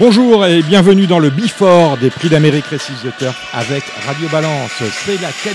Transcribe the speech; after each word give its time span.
Bonjour 0.00 0.46
et 0.46 0.62
bienvenue 0.62 1.08
dans 1.08 1.18
le 1.18 1.28
Bifort 1.28 1.98
des 1.98 2.08
prix 2.10 2.28
d'Amérique 2.28 2.66
Récise 2.66 3.02
de 3.02 3.10
Turf 3.18 3.52
avec 3.52 3.82
Radio 4.06 4.28
Balance. 4.28 4.70
C'est 4.78 5.20
la 5.20 5.32
6 5.32 5.50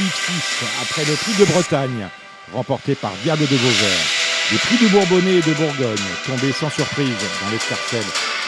après 0.81 1.05
le 1.05 1.15
prix 1.15 1.31
de 1.39 1.49
Bretagne, 1.49 2.09
remporté 2.51 2.93
par 2.93 3.13
Diable 3.23 3.43
de 3.43 3.55
Vauvert. 3.55 4.03
Les 4.51 4.57
prix 4.57 4.75
du 4.75 4.91
Bourbonnais 4.91 5.35
et 5.35 5.41
de 5.41 5.53
Bourgogne, 5.53 5.95
tombés 6.25 6.51
sans 6.51 6.69
surprise 6.69 7.07
dans 7.07 7.51
l'escarcelle 7.51 8.03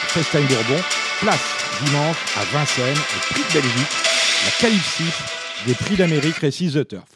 Festijn 0.08 0.42
Bourbon, 0.42 0.82
place 1.20 1.56
dimanche 1.82 2.16
à 2.36 2.44
Vincennes, 2.44 2.98
au 3.16 3.32
prix 3.32 3.42
de 3.48 3.60
Belgique, 3.62 3.96
la 4.44 4.68
6 4.68 5.66
des 5.66 5.74
prix 5.74 5.96
d'Amérique 5.96 6.36
Récise 6.36 6.74
de 6.74 6.82
Turf. 6.82 7.08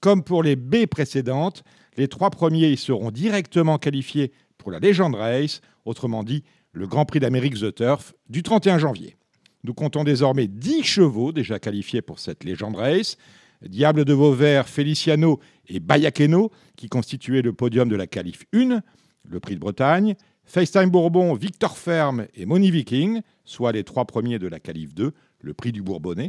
Comme 0.00 0.22
pour 0.22 0.42
les 0.42 0.56
B 0.56 0.84
précédentes, 0.84 1.64
les 1.96 2.08
trois 2.08 2.28
premiers 2.28 2.76
seront 2.76 3.10
directement 3.10 3.78
qualifiés 3.78 4.30
pour 4.58 4.70
la 4.70 4.78
Legend 4.78 5.14
Race, 5.14 5.62
autrement 5.86 6.22
dit 6.22 6.44
le 6.76 6.86
Grand 6.86 7.06
Prix 7.06 7.20
d'Amérique 7.20 7.54
The 7.54 7.74
Turf 7.74 8.12
du 8.28 8.42
31 8.42 8.76
janvier. 8.78 9.16
Nous 9.64 9.72
comptons 9.72 10.04
désormais 10.04 10.46
10 10.46 10.82
chevaux 10.82 11.32
déjà 11.32 11.58
qualifiés 11.58 12.02
pour 12.02 12.18
cette 12.18 12.44
Legend 12.44 12.76
Race. 12.76 13.16
Diable 13.66 14.04
de 14.04 14.12
Vauvert, 14.12 14.68
Feliciano 14.68 15.40
et 15.68 15.80
Bayakeno, 15.80 16.52
qui 16.76 16.90
constituaient 16.90 17.40
le 17.40 17.54
podium 17.54 17.88
de 17.88 17.96
la 17.96 18.06
qualif 18.06 18.44
1, 18.52 18.82
le 19.24 19.40
prix 19.40 19.54
de 19.54 19.60
Bretagne. 19.60 20.16
FaceTime 20.44 20.90
Bourbon, 20.90 21.32
Victor 21.32 21.78
Ferme 21.78 22.26
et 22.34 22.44
Moni 22.44 22.70
Viking, 22.70 23.22
soit 23.46 23.72
les 23.72 23.82
trois 23.82 24.04
premiers 24.04 24.38
de 24.38 24.46
la 24.46 24.60
qualif 24.60 24.94
2, 24.94 25.12
le 25.40 25.54
prix 25.54 25.72
du 25.72 25.80
Bourbonnais. 25.80 26.28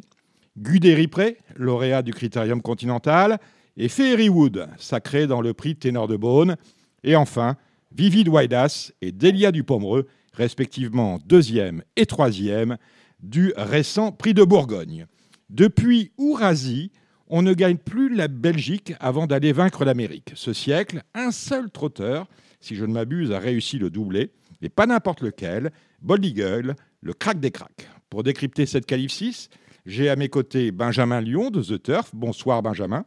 Gudé 0.57 0.95
Ripré, 0.95 1.37
lauréat 1.57 2.03
du 2.03 2.13
Critérium 2.13 2.61
Continental. 2.61 3.37
Et 3.75 3.89
Wood, 4.29 4.69
sacré 4.77 5.27
dans 5.27 5.41
le 5.41 5.53
prix 5.53 5.75
Ténor 5.75 6.07
de 6.07 6.15
Beaune. 6.15 6.55
Et 7.03 7.17
enfin, 7.17 7.57
Vivid 7.93 8.29
Waidas 8.29 8.93
et 9.01 9.11
Delia 9.11 9.51
du 9.51 9.65
Pomereux, 9.65 10.07
respectivement 10.37 11.19
deuxième 11.25 11.83
et 11.95 12.05
troisième 12.05 12.77
du 13.19 13.53
récent 13.57 14.11
prix 14.11 14.33
de 14.33 14.43
Bourgogne. 14.43 15.07
Depuis 15.49 16.11
Ourasi, 16.17 16.91
on 17.27 17.41
ne 17.41 17.53
gagne 17.53 17.77
plus 17.77 18.13
la 18.13 18.27
Belgique 18.27 18.93
avant 18.99 19.27
d'aller 19.27 19.51
vaincre 19.51 19.83
l'Amérique. 19.83 20.31
Ce 20.35 20.53
siècle, 20.53 21.03
un 21.13 21.31
seul 21.31 21.71
trotteur, 21.71 22.27
si 22.61 22.75
je 22.75 22.85
ne 22.85 22.93
m'abuse, 22.93 23.31
a 23.31 23.39
réussi 23.39 23.79
le 23.79 23.89
doublé, 23.89 24.31
et 24.61 24.69
pas 24.69 24.85
n'importe 24.85 25.21
lequel, 25.21 25.71
Bold 26.01 26.23
Eagle, 26.23 26.75
le 27.01 27.13
crack 27.13 27.39
des 27.39 27.51
cracks. 27.51 27.89
Pour 28.09 28.23
décrypter 28.23 28.65
cette 28.65 28.85
qualif 28.85 29.11
6, 29.11 29.49
j'ai 29.85 30.09
à 30.09 30.15
mes 30.15 30.29
côtés 30.29 30.71
Benjamin 30.71 31.21
Lyon 31.21 31.49
de 31.49 31.61
The 31.61 31.81
Turf. 31.81 32.11
Bonsoir 32.13 32.61
Benjamin. 32.61 33.05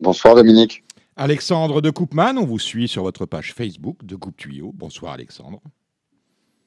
Bonsoir 0.00 0.34
Dominique. 0.34 0.84
Alexandre 1.16 1.80
de 1.80 1.90
Coupman, 1.90 2.36
on 2.36 2.44
vous 2.44 2.58
suit 2.58 2.88
sur 2.88 3.02
votre 3.02 3.24
page 3.24 3.54
Facebook 3.54 4.04
de 4.04 4.16
Coupe 4.16 4.36
Tuyau. 4.36 4.72
Bonsoir 4.74 5.14
Alexandre. 5.14 5.62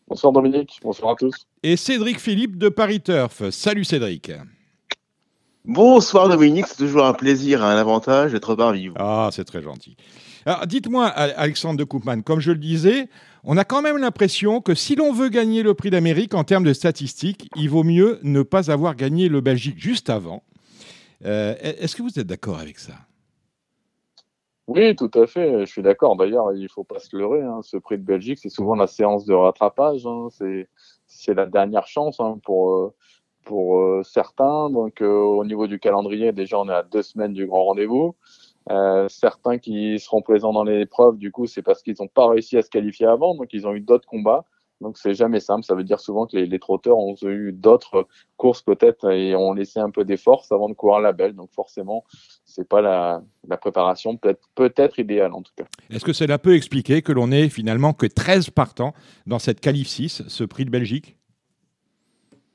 Bonsoir 0.09 0.33
Dominique, 0.33 0.79
bonsoir 0.81 1.11
à 1.11 1.15
tous. 1.15 1.45
Et 1.61 1.77
Cédric 1.77 2.19
Philippe 2.19 2.57
de 2.57 2.69
Paris 2.69 2.99
Turf. 2.99 3.47
Salut 3.51 3.83
Cédric. 3.83 4.31
Bonsoir 5.65 6.27
Dominique, 6.29 6.65
c'est 6.65 6.77
toujours 6.77 7.05
un 7.05 7.13
plaisir, 7.13 7.63
un 7.63 7.77
avantage 7.77 8.31
d'être 8.31 8.55
parmi 8.55 8.87
vous. 8.87 8.95
Ah, 8.97 9.29
c'est 9.31 9.43
très 9.43 9.61
gentil. 9.61 9.95
Alors 10.47 10.65
dites-moi, 10.65 11.05
Alexandre 11.05 11.77
de 11.77 11.83
Koopman, 11.83 12.23
comme 12.23 12.39
je 12.39 12.51
le 12.51 12.57
disais, 12.57 13.07
on 13.43 13.55
a 13.55 13.63
quand 13.63 13.83
même 13.83 13.97
l'impression 13.97 14.61
que 14.61 14.73
si 14.73 14.95
l'on 14.95 15.13
veut 15.13 15.29
gagner 15.29 15.61
le 15.61 15.75
prix 15.75 15.91
d'Amérique 15.91 16.33
en 16.33 16.43
termes 16.43 16.63
de 16.63 16.73
statistiques, 16.73 17.47
il 17.55 17.69
vaut 17.69 17.83
mieux 17.83 18.19
ne 18.23 18.41
pas 18.41 18.71
avoir 18.71 18.95
gagné 18.95 19.29
le 19.29 19.41
Belgique 19.41 19.77
juste 19.77 20.09
avant. 20.09 20.41
Euh, 21.23 21.53
est-ce 21.61 21.95
que 21.95 22.01
vous 22.01 22.17
êtes 22.17 22.25
d'accord 22.25 22.57
avec 22.57 22.79
ça? 22.79 22.95
Oui, 24.69 24.95
tout 24.95 25.09
à 25.15 25.25
fait. 25.25 25.65
Je 25.65 25.65
suis 25.65 25.81
d'accord. 25.81 26.15
D'ailleurs, 26.15 26.53
il 26.53 26.61
ne 26.61 26.67
faut 26.67 26.83
pas 26.83 26.99
se 26.99 27.17
leurrer. 27.17 27.41
Hein. 27.41 27.61
Ce 27.63 27.75
prix 27.75 27.97
de 27.97 28.03
Belgique, 28.03 28.37
c'est 28.39 28.49
souvent 28.49 28.75
la 28.75 28.85
séance 28.85 29.25
de 29.25 29.33
rattrapage. 29.33 30.05
Hein. 30.05 30.27
C'est 31.07 31.33
la 31.33 31.47
dernière 31.47 31.87
chance 31.87 32.19
hein, 32.19 32.37
pour, 32.43 32.75
euh, 32.75 32.93
euh, 33.51 34.03
certains. 34.03 34.69
Donc, 34.69 35.01
euh, 35.01 35.07
au 35.07 35.43
niveau 35.43 35.65
du 35.65 35.79
calendrier, 35.79 36.33
déjà, 36.33 36.59
on 36.59 36.69
est 36.69 36.73
à 36.73 36.83
deux 36.83 37.01
semaines 37.01 37.33
du 37.33 37.47
grand 37.47 37.65
rendez-vous. 37.65 38.15
certains 39.09 39.57
qui 39.57 39.97
seront 39.99 40.21
présents 40.21 40.53
dans 40.53 40.63
l'épreuve, 40.63 41.17
du 41.17 41.31
coup, 41.31 41.47
c'est 41.47 41.63
parce 41.63 41.81
qu'ils 41.81 41.95
n'ont 41.99 42.07
pas 42.07 42.27
réussi 42.29 42.55
à 42.55 42.61
se 42.61 42.69
qualifier 42.69 43.07
avant. 43.07 43.33
Donc, 43.33 43.47
ils 43.53 43.65
ont 43.67 43.73
eu 43.73 43.81
d'autres 43.81 44.07
combats. 44.07 44.45
Donc 44.81 44.97
c'est 44.97 45.13
jamais 45.13 45.39
simple. 45.39 45.65
Ça 45.65 45.75
veut 45.75 45.83
dire 45.83 45.99
souvent 45.99 46.25
que 46.25 46.37
les, 46.37 46.59
trotteurs 46.59 46.97
ont 46.97 47.15
eu 47.23 47.51
d'autres 47.51 48.07
courses 48.37 48.61
peut-être 48.61 49.11
et 49.11 49.35
ont 49.35 49.53
laissé 49.53 49.79
un 49.79 49.89
peu 49.89 50.05
des 50.05 50.17
forces 50.17 50.51
avant 50.51 50.69
de 50.69 50.73
courir 50.73 51.01
la 51.01 51.11
belle. 51.11 51.35
Donc 51.35 51.51
forcément, 51.51 52.05
c'est 52.49 52.67
pas 52.67 52.81
la, 52.81 53.21
préparation 53.57 54.17
peut-être 54.17 54.49
peut-être 54.55 54.99
idéale 54.99 55.33
en 55.33 55.41
tout 55.41 55.51
cas. 55.55 55.65
Est-ce 55.89 56.05
que 56.05 56.13
cela 56.13 56.37
peut 56.37 56.55
expliquer 56.55 57.01
que 57.01 57.11
l'on 57.11 57.31
ait 57.31 57.49
finalement 57.49 57.93
que 57.93 58.05
13 58.05 58.49
partants 58.49 58.93
dans 59.27 59.39
cette 59.39 59.59
qualif 59.59 59.87
6, 59.87 60.23
ce 60.27 60.43
prix 60.43 60.65
de 60.65 60.69
Belgique? 60.69 61.15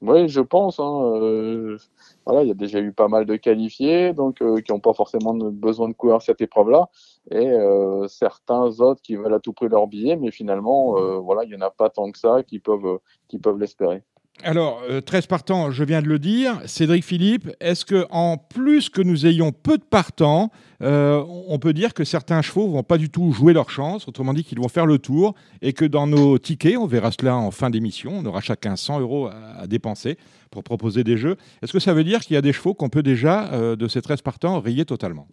Oui, 0.03 0.29
je 0.29 0.41
pense. 0.43 0.81
Hein, 0.81 1.01
euh, 1.15 1.79
voilà, 2.27 2.43
il 2.43 2.49
y 2.49 2.51
a 2.51 2.55
déjà 2.55 2.79
eu 2.79 2.93
pas 2.93 3.09
mal 3.09 3.25
de 3.25 3.37
qualifiés, 3.37 4.13
donc 4.13 4.43
euh, 4.43 4.61
qui 4.61 4.71
n'ont 4.71 4.81
pas 4.81 4.93
forcément 4.93 5.33
besoin 5.35 5.89
de 5.89 5.95
courir 5.95 6.21
cette 6.21 6.43
épreuve-là, 6.43 6.91
et 7.31 7.49
euh, 7.49 8.07
certains 8.07 8.81
autres 8.81 9.01
qui 9.01 9.17
veulent 9.17 9.33
à 9.33 9.41
tout 9.41 9.55
prix 9.55 9.69
leur 9.69 9.87
billet, 9.87 10.17
mais 10.17 10.31
finalement, 10.31 10.95
voilà, 11.23 11.45
il 11.45 11.51
y 11.51 11.57
en 11.57 11.63
a 11.63 11.71
pas 11.71 11.89
tant 11.89 12.11
que 12.13 12.19
ça 12.19 12.43
qui 12.43 12.59
peuvent 12.59 12.99
qui 13.29 13.39
peuvent 13.39 13.59
l'espérer. 13.59 14.03
Alors, 14.43 14.83
13 15.07 15.27
partants, 15.27 15.71
je 15.71 15.85
viens 15.85 16.03
de 16.03 16.09
le 16.09 16.19
dire. 16.19 16.61
Cédric 16.67 17.05
Philippe, 17.05 17.51
est-ce 17.61 17.85
que 17.85 18.05
en 18.11 18.37
plus 18.37 18.91
que 18.91 19.01
nous 19.01 19.27
ayons 19.27 19.53
peu 19.53 19.79
de 19.79 19.85
partants, 19.85 20.51
euh, 20.83 21.25
on 21.49 21.59
peut 21.59 21.73
dire 21.73 21.95
que 21.95 22.05
certains 22.05 22.43
chevaux 22.43 22.69
vont 22.69 22.83
pas 22.83 22.99
du 22.99 23.09
tout 23.09 23.33
jouer 23.33 23.53
leur 23.53 23.71
chance, 23.71 24.07
autrement 24.09 24.35
dit 24.35 24.45
qu'ils 24.45 24.59
vont 24.59 24.69
faire 24.69 24.87
le 24.87 24.99
tour, 24.99 25.35
et 25.63 25.73
que 25.73 25.85
dans 25.85 26.07
nos 26.07 26.39
tickets, 26.39 26.77
on 26.77 26.87
verra 26.87 27.11
cela 27.11 27.37
en 27.37 27.51
fin 27.51 27.71
d'émission, 27.71 28.13
on 28.17 28.27
aura 28.27 28.41
chacun 28.41 28.77
100 28.77 29.01
euros 29.01 29.29
à, 29.29 29.67
dépenser 29.67 30.19
pour 30.51 30.63
proposer 30.63 31.05
des 31.05 31.17
jeux. 31.17 31.37
Est-ce 31.63 31.73
que 31.73 31.81
ça 31.81 31.95
veut 31.95 32.05
dire 32.05 32.21
qu'il 32.21 32.35
y 32.35 32.37
a 32.37 32.43
des 32.43 32.53
chevaux 32.53 32.75
qu'on 32.75 32.89
peut 32.89 33.03
déjà, 33.03 33.53
euh, 33.53 33.77
de 33.77 33.89
ces 33.89 34.03
13 34.03 34.21
partants, 34.21 34.61
rayer 34.61 34.85
totalement? 34.85 35.27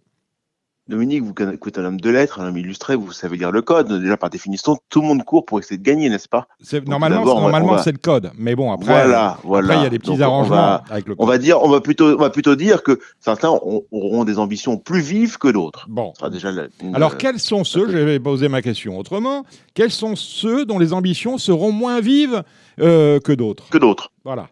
Dominique, 0.88 1.24
vous 1.24 1.34
êtes 1.68 1.78
un 1.78 1.86
homme 1.86 2.02
de 2.02 2.10
lettres, 2.10 2.40
un 2.40 2.48
homme 2.48 2.58
illustré, 2.58 2.96
vous 2.96 3.12
savez 3.12 3.38
lire 3.38 3.52
le 3.52 3.62
code. 3.62 4.02
Déjà, 4.02 4.18
par 4.18 4.30
définition, 4.30 4.78
tout 4.90 5.02
le 5.02 5.08
monde 5.08 5.24
court 5.24 5.46
pour 5.46 5.60
essayer 5.60 5.78
de 5.78 5.84
gagner, 5.84 6.10
n'est-ce 6.10 6.28
pas? 6.28 6.48
Normalement, 6.88 7.24
normalement 7.24 7.78
c'est 7.78 7.92
le 7.92 8.00
code. 8.00 8.32
Mais 8.36 8.56
bon, 8.56 8.72
après, 8.72 8.88
voilà, 8.88 9.38
voilà. 9.44 9.76
il 9.76 9.84
y 9.84 9.86
a 9.86 9.90
des 9.90 10.00
petits 10.00 10.22
arrangements 10.22 10.82
avec 10.90 11.08
le 11.08 11.16
code. 11.16 11.24
On 11.24 11.28
va, 11.28 11.38
dire, 11.38 11.62
on, 11.62 11.70
va 11.70 11.82
plutôt, 11.82 12.16
on 12.16 12.18
va 12.18 12.32
plutôt 12.32 12.56
dire 12.56 12.82
que 12.82 13.00
certains 13.20 13.50
auront 13.50 14.24
des 14.24 14.40
ambitions 14.40 14.78
plus 14.78 15.02
vives 15.02 15.38
que 15.38 15.50
d'autres. 15.50 15.86
Bon. 15.88 16.14
déjà 16.32 16.50
Alors, 16.94 17.18
quels 17.18 17.40
sont 17.40 17.64
ceux, 17.64 17.90
je 17.90 17.98
vais 17.98 18.20
poser 18.20 18.50
ma 18.50 18.62
question 18.62 18.98
autrement, 18.98 19.46
quels 19.76 19.92
sont 19.92 20.16
ceux 20.16 20.66
dont 20.66 20.80
les 20.80 20.94
ambitions 20.94 21.38
seront 21.38 21.72
moins 21.72 22.02
vives 22.02 22.44
euh, 22.80 23.20
que 23.20 23.34
d'autres? 23.34 23.70
Que 23.70 23.78
d'autres. 23.78 24.12
Voilà. 24.26 24.50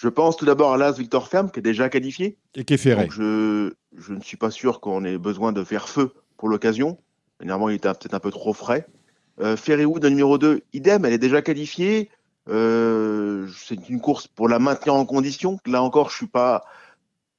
Je 0.00 0.08
pense 0.08 0.38
tout 0.38 0.46
d'abord 0.46 0.72
à 0.72 0.78
l'As 0.78 0.92
Victor 0.92 1.28
Ferme, 1.28 1.50
qui 1.50 1.58
est 1.58 1.62
déjà 1.62 1.90
qualifié. 1.90 2.38
Et 2.54 2.64
qui 2.64 2.72
est 2.72 2.78
ferré. 2.78 3.06
je, 3.10 3.70
je 3.98 4.14
ne 4.14 4.20
suis 4.22 4.38
pas 4.38 4.50
sûr 4.50 4.80
qu'on 4.80 5.04
ait 5.04 5.18
besoin 5.18 5.52
de 5.52 5.62
faire 5.62 5.90
feu 5.90 6.14
pour 6.38 6.48
l'occasion. 6.48 6.96
Généralement, 7.38 7.68
il 7.68 7.74
était 7.74 7.90
peut-être 7.90 8.14
un 8.14 8.18
peu 8.18 8.30
trop 8.30 8.54
frais. 8.54 8.86
Euh, 9.40 9.58
Ferrywood, 9.58 10.02
numéro 10.06 10.38
2, 10.38 10.62
idem, 10.72 11.04
elle 11.04 11.12
est 11.12 11.18
déjà 11.18 11.42
qualifiée. 11.42 12.08
Euh, 12.48 13.46
c'est 13.54 13.90
une 13.90 14.00
course 14.00 14.26
pour 14.26 14.48
la 14.48 14.58
maintenir 14.58 14.94
en 14.94 15.04
condition. 15.04 15.58
Là 15.66 15.82
encore, 15.82 16.08
je 16.08 16.14
ne 16.14 16.16
suis 16.16 16.28
pas, 16.28 16.64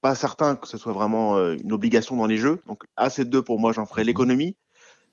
pas 0.01 0.13
certain 0.13 0.55
que 0.55 0.67
ce 0.67 0.77
soit 0.77 0.93
vraiment 0.93 1.37
euh, 1.37 1.55
une 1.63 1.71
obligation 1.71 2.15
dans 2.15 2.27
les 2.27 2.37
jeux. 2.37 2.61
Donc, 2.67 2.83
à 2.95 3.09
ces 3.09 3.25
deux, 3.25 3.41
pour 3.41 3.59
moi, 3.59 3.73
j'en 3.73 3.87
ferai 3.87 4.03
l'économie. 4.03 4.55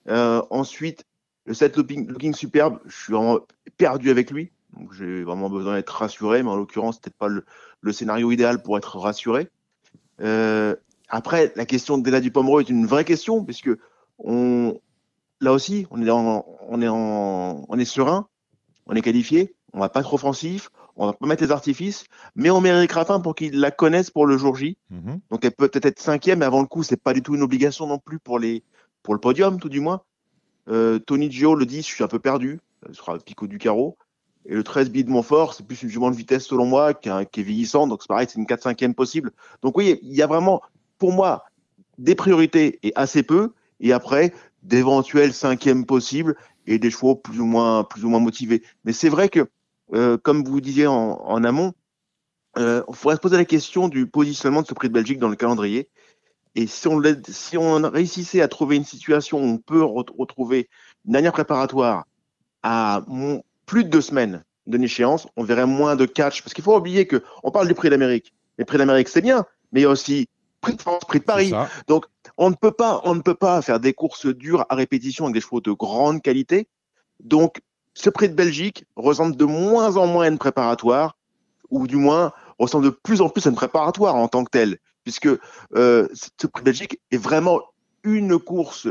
Euh, 0.08 0.42
ensuite, 0.50 1.06
le 1.47 1.54
set 1.54 1.78
looking, 1.78 2.08
looking 2.08 2.34
superbe, 2.34 2.78
je 2.84 2.94
suis 2.94 3.12
vraiment 3.14 3.41
perdu 3.78 4.10
avec 4.10 4.31
lui. 4.31 4.53
Donc 4.76 4.92
j'ai 4.92 5.22
vraiment 5.24 5.50
besoin 5.50 5.76
d'être 5.76 5.90
rassuré, 5.90 6.42
mais 6.42 6.50
en 6.50 6.56
l'occurrence, 6.56 6.98
peut-être 6.98 7.16
pas 7.16 7.28
le, 7.28 7.92
scénario 7.92 8.30
idéal 8.30 8.62
pour 8.62 8.76
être 8.76 8.98
rassuré. 8.98 9.48
Euh, 10.20 10.74
après, 11.08 11.52
la 11.56 11.64
question 11.64 11.98
de 11.98 12.02
Della 12.02 12.20
du 12.20 12.30
Pomereux 12.30 12.60
est 12.60 12.68
une 12.68 12.86
vraie 12.86 13.04
question, 13.04 13.44
puisque 13.44 13.70
on, 14.18 14.78
là 15.40 15.52
aussi, 15.52 15.86
on 15.90 16.02
est, 16.02 16.10
on, 16.10 16.82
est 16.82 16.88
on 16.88 17.78
est 17.78 17.84
serein, 17.84 18.28
on 18.87 18.94
est 18.94 19.02
qualifié, 19.02 19.54
on 19.72 19.81
va 19.81 19.88
pas 19.88 20.00
être 20.00 20.12
offensif, 20.12 20.70
on 20.98 21.06
va 21.06 21.12
pas 21.12 21.26
mettre 21.26 21.44
les 21.44 21.52
artifices, 21.52 22.04
mais 22.34 22.50
on 22.50 22.60
met 22.60 22.70
Eric 22.70 22.90
Raffin 22.93 23.20
pour 23.20 23.37
qu'il 23.37 23.60
la 23.60 23.70
connaisse 23.70 24.10
pour 24.10 24.26
le 24.26 24.37
jour 24.37 24.56
J. 24.56 24.76
Mhm. 24.90 25.20
Donc 25.31 25.44
elle 25.44 25.52
peut 25.52 25.69
peut 25.69 25.81
être 25.82 26.00
cinquième, 26.00 26.40
mais 26.40 26.44
avant 26.44 26.60
le 26.60 26.66
coup, 26.66 26.82
c'est 26.82 27.00
pas 27.00 27.14
du 27.14 27.22
tout 27.22 27.34
une 27.37 27.43
obligation 27.43 27.87
non 27.87 27.98
plus 27.98 28.19
pour, 28.19 28.38
les, 28.38 28.64
pour 29.02 29.14
le 29.14 29.20
podium, 29.20 29.60
tout 29.60 29.69
du 29.69 29.81
moins. 29.81 30.02
Euh, 30.69 30.98
Tony 30.98 31.31
Gio, 31.31 31.54
le 31.54 31.64
10, 31.64 31.87
je 31.87 31.94
suis 31.94 32.04
un 32.04 32.08
peu 32.08 32.19
perdu, 32.19 32.60
ce 32.87 32.94
sera 32.94 33.16
Pico 33.19 33.46
du 33.46 33.58
carreau. 33.58 33.96
Et 34.48 34.54
le 34.54 34.64
13 34.64 34.90
Bid 34.90 35.08
Montfort, 35.08 35.52
c'est 35.52 35.64
plus 35.64 35.82
une 35.82 35.90
jument 35.90 36.10
de 36.10 36.16
vitesse 36.16 36.46
selon 36.46 36.64
moi, 36.64 36.94
qui, 36.94 37.10
est 37.10 37.42
vieillissant, 37.42 37.86
donc 37.86 38.02
c'est 38.02 38.08
pareil, 38.08 38.26
c'est 38.28 38.38
une 38.38 38.46
4-5e 38.46 38.94
possible. 38.94 39.30
Donc 39.62 39.76
oui, 39.76 40.00
il 40.02 40.14
y 40.14 40.22
a 40.22 40.26
vraiment, 40.26 40.62
pour 40.96 41.12
moi, 41.12 41.44
des 41.98 42.14
priorités 42.14 42.78
et 42.82 42.92
assez 42.96 43.22
peu, 43.22 43.52
et 43.80 43.92
après, 43.92 44.32
d'éventuels 44.62 45.34
cinquièmes 45.34 45.84
possibles 45.84 46.34
et 46.66 46.78
des 46.78 46.90
chevaux 46.90 47.14
plus 47.14 47.40
ou 47.40 47.44
moins, 47.44 47.84
plus 47.84 48.06
ou 48.06 48.08
moins 48.08 48.20
motivés. 48.20 48.62
Mais 48.84 48.94
c'est 48.94 49.10
vrai 49.10 49.28
que, 49.28 49.48
euh, 49.92 50.16
comme 50.16 50.42
vous 50.42 50.60
disiez 50.62 50.86
en, 50.86 51.20
en 51.22 51.44
amont, 51.44 51.74
euh, 52.56 52.82
il 52.88 52.94
faudrait 52.94 53.16
se 53.16 53.20
poser 53.20 53.36
la 53.36 53.44
question 53.44 53.88
du 53.88 54.06
positionnement 54.06 54.62
de 54.62 54.66
ce 54.66 54.74
prix 54.74 54.88
de 54.88 54.94
Belgique 54.94 55.18
dans 55.18 55.28
le 55.28 55.36
calendrier. 55.36 55.90
Et 56.54 56.66
si 56.66 56.88
on, 56.88 57.00
si 57.28 57.58
on 57.58 57.82
réussissait 57.90 58.40
à 58.40 58.48
trouver 58.48 58.76
une 58.76 58.84
situation 58.84 59.38
où 59.38 59.44
on 59.44 59.58
peut 59.58 59.84
retrouver 59.84 60.68
une 61.04 61.12
dernière 61.12 61.32
préparatoire 61.32 62.06
à 62.62 63.04
mon, 63.06 63.42
plus 63.69 63.85
de 63.85 63.91
deux 63.91 64.00
semaines, 64.00 64.43
d'une 64.67 64.82
échéance, 64.82 65.29
on 65.37 65.44
verrait 65.44 65.67
moins 65.67 65.94
de 65.94 66.06
catch. 66.06 66.43
Parce 66.43 66.55
qu'il 66.55 66.65
faut 66.65 66.76
oublier 66.76 67.06
que 67.06 67.23
on 67.44 67.53
parle 67.53 67.69
du 67.69 67.75
prix 67.75 67.91
d'Amérique. 67.91 68.35
Les 68.59 68.65
prix 68.65 68.79
d'Amérique, 68.79 69.09
c'est 69.09 69.20
bien, 69.20 69.44
mais 69.70 69.81
il 69.81 69.82
y 69.85 69.87
a 69.87 69.91
aussi 69.91 70.29
prix 70.61 70.75
de 70.75 70.81
France, 70.81 71.05
prix 71.06 71.20
de 71.20 71.25
Paris. 71.25 71.53
Donc, 71.87 72.06
on 72.37 72.50
ne 72.50 72.56
peut 72.56 72.73
pas, 72.73 73.00
on 73.05 73.15
ne 73.15 73.20
peut 73.20 73.35
pas 73.35 73.62
faire 73.62 73.79
des 73.79 73.93
courses 73.93 74.26
dures 74.26 74.67
à 74.69 74.75
répétition 74.75 75.26
avec 75.26 75.35
des 75.35 75.41
chevaux 75.41 75.61
de 75.61 75.70
grande 75.70 76.23
qualité. 76.23 76.67
Donc, 77.20 77.61
ce 77.94 78.11
prix 78.11 78.29
de 78.29 78.35
Belgique 78.35 78.85
ressemble 78.97 79.37
de 79.37 79.44
moins 79.44 79.97
en 79.97 80.06
moins 80.06 80.25
à 80.25 80.29
une 80.29 80.38
préparatoire, 80.38 81.17
ou 81.70 81.87
du 81.87 81.97
moins 81.97 82.32
ressemble 82.59 82.87
de 82.87 82.91
plus 82.91 83.20
en 83.20 83.29
plus 83.29 83.47
à 83.47 83.50
une 83.50 83.56
préparatoire 83.56 84.17
en 84.17 84.29
tant 84.29 84.44
que 84.44 84.50
telle, 84.50 84.79
puisque 85.05 85.29
euh, 85.75 86.09
ce 86.12 86.47
prix 86.47 86.62
de 86.62 86.65
Belgique 86.65 87.00
est 87.11 87.19
vraiment 87.19 87.61
une 88.03 88.38
course 88.38 88.88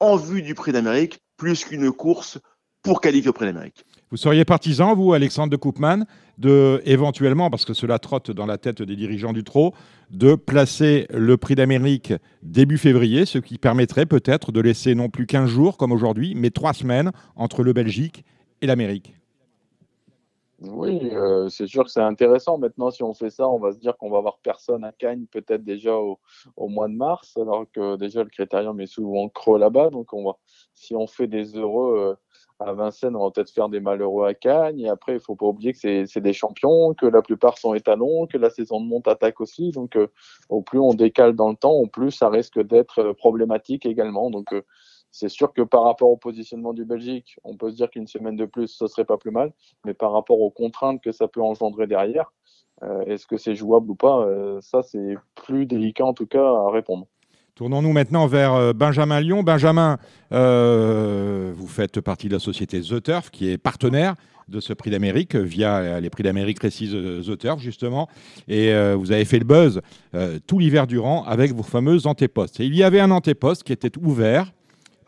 en 0.00 0.16
vue 0.16 0.42
du 0.42 0.54
prix 0.54 0.72
d'Amérique, 0.72 1.20
plus 1.36 1.64
qu'une 1.64 1.90
course 1.92 2.38
pour 2.82 3.00
qualifier 3.00 3.30
au 3.30 3.32
prix 3.32 3.46
d'Amérique. 3.46 3.84
Vous 4.10 4.16
seriez 4.16 4.46
partisan, 4.46 4.94
vous, 4.94 5.12
Alexandre 5.12 5.50
de 5.50 5.56
Koopman, 5.56 6.06
de 6.38 6.80
éventuellement, 6.86 7.50
parce 7.50 7.66
que 7.66 7.74
cela 7.74 7.98
trotte 7.98 8.30
dans 8.30 8.46
la 8.46 8.56
tête 8.56 8.80
des 8.80 8.96
dirigeants 8.96 9.34
du 9.34 9.44
trot, 9.44 9.74
de 10.10 10.34
placer 10.34 11.06
le 11.10 11.36
prix 11.36 11.54
d'Amérique 11.54 12.14
début 12.42 12.78
février, 12.78 13.26
ce 13.26 13.36
qui 13.36 13.58
permettrait 13.58 14.06
peut-être 14.06 14.50
de 14.50 14.60
laisser 14.60 14.94
non 14.94 15.10
plus 15.10 15.26
15 15.26 15.50
jours 15.50 15.76
comme 15.76 15.92
aujourd'hui, 15.92 16.34
mais 16.34 16.48
trois 16.48 16.72
semaines 16.72 17.12
entre 17.36 17.62
le 17.62 17.74
Belgique 17.74 18.24
et 18.62 18.66
l'Amérique. 18.66 19.14
Oui, 20.60 21.10
euh, 21.12 21.48
c'est 21.50 21.68
sûr 21.68 21.84
que 21.84 21.90
c'est 21.90 22.00
intéressant. 22.00 22.58
Maintenant, 22.58 22.90
si 22.90 23.04
on 23.04 23.14
fait 23.14 23.30
ça, 23.30 23.48
on 23.48 23.60
va 23.60 23.72
se 23.72 23.78
dire 23.78 23.96
qu'on 23.96 24.10
va 24.10 24.18
avoir 24.18 24.38
personne 24.38 24.82
à 24.82 24.90
Cagnes 24.90 25.26
peut-être 25.30 25.62
déjà 25.62 25.94
au, 25.94 26.18
mois 26.56 26.88
de 26.88 26.94
mars, 26.94 27.36
alors 27.36 27.66
que 27.72 27.94
déjà 27.96 28.24
le 28.24 28.28
critérium 28.28 28.80
est 28.80 28.86
souvent 28.86 29.28
creux 29.28 29.58
là-bas. 29.58 29.90
Donc, 29.90 30.08
si 30.74 30.96
on 30.96 31.06
fait 31.06 31.28
des 31.28 31.56
heureux 31.56 31.98
euh, 31.98 32.14
à 32.60 32.72
Vincennes, 32.72 33.14
on 33.14 33.24
va 33.24 33.30
peut-être 33.30 33.50
faire 33.50 33.68
des 33.68 33.80
malheureux 33.80 34.26
à 34.26 34.34
Cagnes. 34.34 34.80
Et 34.80 34.88
après, 34.88 35.14
il 35.14 35.20
faut 35.20 35.36
pas 35.36 35.46
oublier 35.46 35.72
que 35.72 36.06
c'est 36.06 36.20
des 36.20 36.32
champions, 36.32 36.94
que 36.94 37.06
la 37.06 37.22
plupart 37.22 37.58
sont 37.58 37.74
étalons, 37.74 38.26
que 38.26 38.36
la 38.36 38.50
saison 38.50 38.80
de 38.80 38.86
monte 38.86 39.06
attaque 39.08 39.40
aussi. 39.40 39.70
Donc, 39.70 39.96
euh, 39.96 40.08
au 40.48 40.62
plus 40.62 40.80
on 40.80 40.94
décale 40.94 41.36
dans 41.36 41.50
le 41.50 41.56
temps, 41.56 41.72
au 41.72 41.86
plus 41.86 42.10
ça 42.10 42.28
risque 42.28 42.60
d'être 42.60 42.98
euh, 42.98 43.14
problématique 43.14 43.86
également. 43.86 44.30
Donc, 44.30 44.52
euh, 44.52 44.62
c'est 45.10 45.28
sûr 45.28 45.52
que 45.52 45.62
par 45.62 45.84
rapport 45.84 46.10
au 46.10 46.16
positionnement 46.16 46.72
du 46.72 46.84
Belgique, 46.84 47.36
on 47.44 47.56
peut 47.56 47.70
se 47.70 47.76
dire 47.76 47.90
qu'une 47.90 48.08
semaine 48.08 48.36
de 48.36 48.44
plus, 48.44 48.68
ce 48.68 48.86
serait 48.88 49.04
pas 49.06 49.18
plus 49.18 49.30
mal. 49.30 49.52
Mais 49.86 49.94
par 49.94 50.12
rapport 50.12 50.40
aux 50.40 50.50
contraintes 50.50 51.00
que 51.02 51.12
ça 51.12 51.28
peut 51.28 51.40
engendrer 51.40 51.86
derrière, 51.86 52.32
est-ce 53.06 53.26
que 53.26 53.38
c'est 53.38 53.56
jouable 53.56 53.90
ou 53.90 53.94
pas 53.96 54.28
Ça, 54.60 54.82
c'est 54.82 55.16
plus 55.34 55.66
délicat 55.66 56.04
en 56.04 56.12
tout 56.12 56.26
cas 56.26 56.44
à 56.44 56.70
répondre. 56.70 57.08
Tournons-nous 57.58 57.92
maintenant 57.92 58.28
vers 58.28 58.54
euh, 58.54 58.72
Benjamin 58.72 59.20
Lyon. 59.20 59.42
Benjamin, 59.42 59.98
euh, 60.30 61.52
vous 61.56 61.66
faites 61.66 62.00
partie 62.00 62.28
de 62.28 62.34
la 62.34 62.38
société 62.38 62.80
The 62.80 63.02
Turf, 63.02 63.30
qui 63.32 63.50
est 63.50 63.58
partenaire 63.58 64.14
de 64.46 64.60
ce 64.60 64.72
prix 64.72 64.90
d'Amérique 64.90 65.34
via 65.34 65.98
les 65.98 66.08
prix 66.08 66.22
d'Amérique 66.22 66.60
Récise 66.62 66.92
The 66.92 67.36
Turf, 67.36 67.60
justement. 67.60 68.08
Et 68.46 68.72
euh, 68.72 68.94
vous 68.96 69.10
avez 69.10 69.24
fait 69.24 69.40
le 69.40 69.44
buzz 69.44 69.80
tout 70.46 70.60
l'hiver 70.60 70.86
durant 70.86 71.24
avec 71.24 71.52
vos 71.52 71.64
fameuses 71.64 72.06
antépostes. 72.06 72.60
Et 72.60 72.64
il 72.64 72.76
y 72.76 72.84
avait 72.84 73.00
un 73.00 73.10
antéposte 73.10 73.64
qui 73.64 73.72
était 73.72 73.98
ouvert 73.98 74.52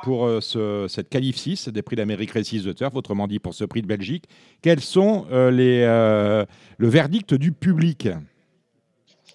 pour 0.03 0.29
cette 0.43 1.09
qualif 1.09 1.37
6 1.37 1.69
des 1.69 1.83
prix 1.83 1.95
d'Amérique 1.95 2.33
Récise 2.33 2.65
The 2.65 2.75
Turf, 2.75 2.97
autrement 2.97 3.29
dit 3.29 3.39
pour 3.39 3.55
ce 3.55 3.65
prix 3.65 3.81
de 3.81 3.87
Belgique. 3.87 4.25
Quels 4.61 4.81
sont 4.81 5.27
les, 5.31 5.85
le 5.85 6.89
verdict 6.89 7.33
du 7.33 7.53
public? 7.53 8.09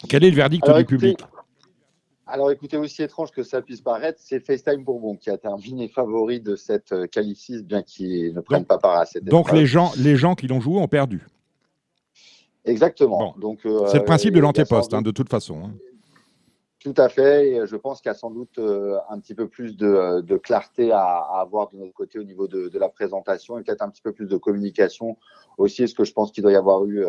Quel 0.06 0.22
est 0.22 0.30
le 0.30 0.36
verdict 0.36 0.70
du 0.70 0.84
public? 0.84 1.18
Alors 2.28 2.50
écoutez, 2.50 2.76
aussi 2.76 3.02
étrange 3.02 3.30
que 3.30 3.44
ça 3.44 3.62
puisse 3.62 3.80
paraître, 3.80 4.18
c'est 4.20 4.40
FaceTime 4.40 4.82
Bourbon 4.82 5.16
qui 5.16 5.30
a 5.30 5.38
terminé 5.38 5.88
favori 5.94 6.40
de 6.40 6.56
cette 6.56 6.92
euh, 6.92 7.06
qualif 7.06 7.36
bien 7.62 7.82
qu'il 7.82 8.34
ne 8.34 8.40
prenne 8.40 8.64
pas 8.64 8.78
part 8.78 8.98
à 8.98 9.06
cette 9.06 9.24
Donc 9.24 9.52
les 9.52 9.66
gens, 9.66 9.92
les 9.96 10.16
gens 10.16 10.34
qui 10.34 10.48
l'ont 10.48 10.60
joué 10.60 10.78
ont 10.78 10.88
perdu. 10.88 11.24
Exactement. 12.64 13.36
Donc 13.38 13.64
euh, 13.64 13.86
c'est 13.86 13.98
le 13.98 14.04
principe 14.04 14.34
de 14.34 14.40
l'antéposte, 14.40 14.92
hein, 14.92 15.02
de 15.02 15.12
toute 15.12 15.30
façon. 15.30 15.66
Hein. 15.66 15.74
Tout 16.80 16.94
à 16.96 17.08
fait. 17.08 17.48
Et 17.50 17.66
je 17.66 17.76
pense 17.76 18.00
qu'il 18.00 18.08
y 18.08 18.14
a 18.14 18.14
sans 18.14 18.30
doute 18.30 18.58
euh, 18.58 18.98
un 19.08 19.20
petit 19.20 19.34
peu 19.34 19.48
plus 19.48 19.76
de, 19.76 20.36
clarté 20.36 20.90
à, 20.90 21.18
avoir 21.40 21.70
de 21.70 21.76
notre 21.76 21.92
côté 21.92 22.18
au 22.18 22.24
niveau 22.24 22.48
de, 22.48 22.76
la 22.76 22.88
présentation 22.88 23.58
et 23.58 23.62
peut-être 23.62 23.82
un 23.82 23.88
petit 23.88 24.02
peu 24.02 24.12
plus 24.12 24.26
de 24.26 24.36
communication 24.36 25.16
aussi. 25.58 25.84
Est-ce 25.84 25.94
que 25.94 26.04
je 26.04 26.12
pense 26.12 26.32
qu'il 26.32 26.42
doit 26.42 26.52
y 26.52 26.56
avoir 26.56 26.84
eu, 26.86 27.04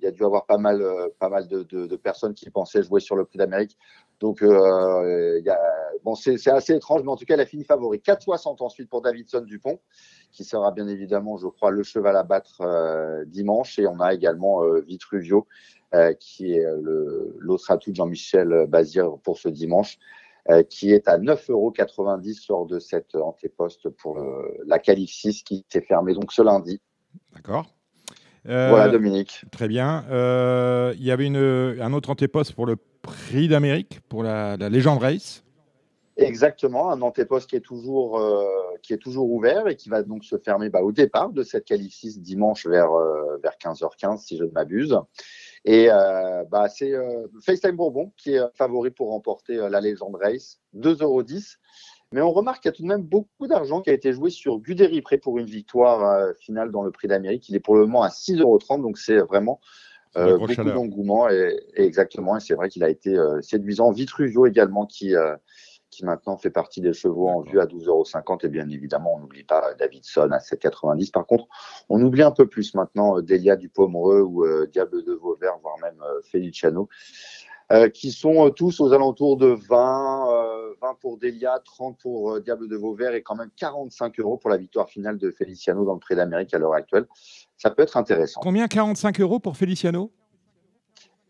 il 0.00 0.04
y 0.04 0.06
a 0.06 0.10
dû 0.10 0.24
avoir 0.24 0.46
pas 0.46 0.58
mal, 0.58 0.82
pas 1.18 1.28
mal 1.28 1.48
de, 1.48 1.62
de, 1.62 1.96
personnes 1.96 2.34
qui 2.34 2.50
pensaient 2.50 2.82
jouer 2.82 3.00
sur 3.00 3.16
le 3.16 3.24
prix 3.24 3.38
d'Amérique. 3.38 3.78
Donc, 4.20 4.42
euh, 4.42 5.40
y 5.44 5.48
a, 5.48 5.60
bon, 6.04 6.14
c'est 6.14 6.44
assez 6.48 6.74
étrange, 6.74 7.02
mais 7.02 7.10
en 7.10 7.16
tout 7.16 7.24
cas, 7.24 7.34
elle 7.34 7.40
a 7.40 7.46
fini 7.46 7.64
favori. 7.64 7.98
4,60 7.98 8.62
ensuite 8.62 8.90
pour 8.90 9.00
Davidson 9.00 9.42
Dupont, 9.42 9.78
qui 10.32 10.44
sera 10.44 10.72
bien 10.72 10.88
évidemment, 10.88 11.36
je 11.36 11.46
crois, 11.46 11.70
le 11.70 11.82
cheval 11.82 12.16
à 12.16 12.24
battre 12.24 12.62
euh, 12.62 13.24
dimanche. 13.26 13.78
Et 13.78 13.86
on 13.86 14.00
a 14.00 14.12
également 14.12 14.64
euh, 14.64 14.80
Vitruvio, 14.80 15.46
qui 16.20 16.52
est 16.52 16.66
l'autre 17.38 17.70
atout 17.70 17.90
de 17.90 17.96
Jean-Michel 17.96 18.66
Bazir 18.68 19.16
pour 19.22 19.38
ce 19.38 19.48
dimanche, 19.48 19.98
qui 20.68 20.92
est 20.92 21.08
à 21.08 21.16
9,90 21.18 21.50
euros 21.50 21.72
lors 22.50 22.66
de 22.66 22.78
cette 22.78 23.14
antéposte 23.14 23.88
pour 23.88 24.22
la 24.66 24.78
Calif 24.78 25.10
6 25.10 25.44
qui 25.44 25.64
s'est 25.70 25.80
fermée 25.80 26.12
donc 26.12 26.30
ce 26.30 26.42
lundi. 26.42 26.82
D'accord. 27.34 27.74
voilà, 28.44 28.90
Dominique. 28.90 29.46
Très 29.50 29.66
bien. 29.66 30.04
il 30.92 31.02
y 31.02 31.10
avait 31.10 31.26
une, 31.26 31.78
un 31.80 31.92
autre 31.94 32.10
antéposte 32.10 32.52
pour 32.52 32.66
le 32.66 32.76
prix 33.08 33.48
d'Amérique 33.48 34.00
pour 34.08 34.22
la, 34.22 34.56
Légende 34.56 35.00
Race. 35.00 35.44
Exactement, 36.16 36.90
un 36.90 37.00
antéposte 37.02 37.48
qui 37.48 37.54
est 37.56 37.60
toujours 37.60 38.18
euh, 38.18 38.44
qui 38.82 38.92
est 38.92 38.98
toujours 38.98 39.30
ouvert 39.30 39.68
et 39.68 39.76
qui 39.76 39.88
va 39.88 40.02
donc 40.02 40.24
se 40.24 40.36
fermer 40.36 40.68
bah, 40.68 40.82
au 40.82 40.90
départ 40.90 41.30
de 41.30 41.44
cette 41.44 41.64
qualif 41.64 41.94
6 41.94 42.20
dimanche 42.20 42.66
vers 42.66 42.92
euh, 42.92 43.38
vers 43.40 43.52
15h15 43.52 44.18
si 44.18 44.36
je 44.36 44.42
ne 44.42 44.50
m'abuse. 44.50 44.98
Et 45.64 45.88
euh, 45.90 46.42
bah, 46.50 46.68
c'est 46.68 46.92
FaceTime 47.44 47.76
Bourbon 47.76 48.12
qui 48.16 48.34
est 48.34 48.42
favori 48.54 48.90
pour 48.90 49.10
remporter 49.10 49.56
la 49.56 49.80
Légende 49.80 50.16
Race, 50.20 50.60
2,10€. 50.76 51.56
Mais 52.12 52.20
on 52.20 52.32
remarque 52.32 52.62
qu'il 52.62 52.70
y 52.70 52.74
a 52.74 52.76
tout 52.76 52.82
de 52.82 52.88
même 52.88 53.02
beaucoup 53.02 53.46
d'argent 53.46 53.80
qui 53.80 53.90
a 53.90 53.92
été 53.92 54.12
joué 54.12 54.30
sur 54.30 54.58
Guderi 54.58 55.02
Pré 55.02 55.18
pour 55.18 55.38
une 55.38 55.46
victoire 55.46 56.34
finale 56.40 56.72
dans 56.72 56.82
le 56.82 56.90
prix 56.90 57.06
d'Amérique. 57.06 57.48
Il 57.48 57.54
est 57.54 57.60
pour 57.60 57.76
le 57.76 57.82
moment 57.82 58.02
à 58.02 58.08
6,30€, 58.08 58.82
donc 58.82 58.98
c'est 58.98 59.18
vraiment 59.18 59.60
euh, 60.16 60.38
beaucoup 60.38 60.54
d'engouement 60.54 61.28
et, 61.28 61.58
exactement. 61.74 62.36
Et 62.36 62.40
c'est 62.40 62.54
vrai 62.54 62.68
qu'il 62.68 62.84
a 62.84 62.88
été 62.88 63.16
euh, 63.16 63.40
séduisant. 63.42 63.90
Vitruvio 63.90 64.46
également 64.46 64.86
qui 64.86 65.14
euh, 65.14 65.36
qui 65.90 66.04
maintenant 66.04 66.36
fait 66.36 66.50
partie 66.50 66.82
des 66.82 66.92
chevaux 66.92 67.28
en 67.28 67.40
vue 67.40 67.60
à 67.60 67.64
12,50 67.64 68.44
et 68.44 68.48
bien 68.50 68.68
évidemment 68.68 69.14
on 69.14 69.20
n'oublie 69.20 69.44
pas 69.44 69.72
Davidson 69.78 70.28
à 70.32 70.38
7,90. 70.38 71.10
Par 71.10 71.26
contre, 71.26 71.46
on 71.88 72.02
oublie 72.02 72.22
un 72.22 72.30
peu 72.30 72.46
plus 72.46 72.74
maintenant 72.74 73.22
Delia 73.22 73.56
du 73.56 73.70
Pomereux 73.70 74.20
ou 74.20 74.44
Diable 74.66 75.02
de 75.02 75.12
Vauvert, 75.14 75.56
voire 75.62 75.78
même 75.80 75.98
Feliciano, 76.30 76.90
qui 77.92 78.12
sont 78.12 78.50
tous 78.50 78.80
aux 78.80 78.92
alentours 78.92 79.36
de 79.36 79.48
20, 79.48 80.26
20 80.80 80.94
pour 81.00 81.18
Delia, 81.18 81.60
30 81.64 81.98
pour 81.98 82.40
Diable 82.40 82.66
de 82.68 82.76
Vauvert 82.76 83.14
et 83.14 83.22
quand 83.22 83.34
même 83.34 83.50
45 83.56 84.18
euros 84.20 84.38
pour 84.38 84.48
la 84.48 84.56
victoire 84.56 84.88
finale 84.88 85.18
de 85.18 85.30
Feliciano 85.30 85.84
dans 85.84 85.94
le 85.94 86.00
Prix 86.00 86.16
d'Amérique 86.16 86.54
à 86.54 86.58
l'heure 86.58 86.72
actuelle 86.72 87.06
ça 87.58 87.70
peut 87.70 87.82
être 87.82 87.96
intéressant. 87.96 88.40
Combien 88.40 88.68
45 88.68 89.20
euros 89.20 89.40
pour 89.40 89.56
Feliciano? 89.56 90.12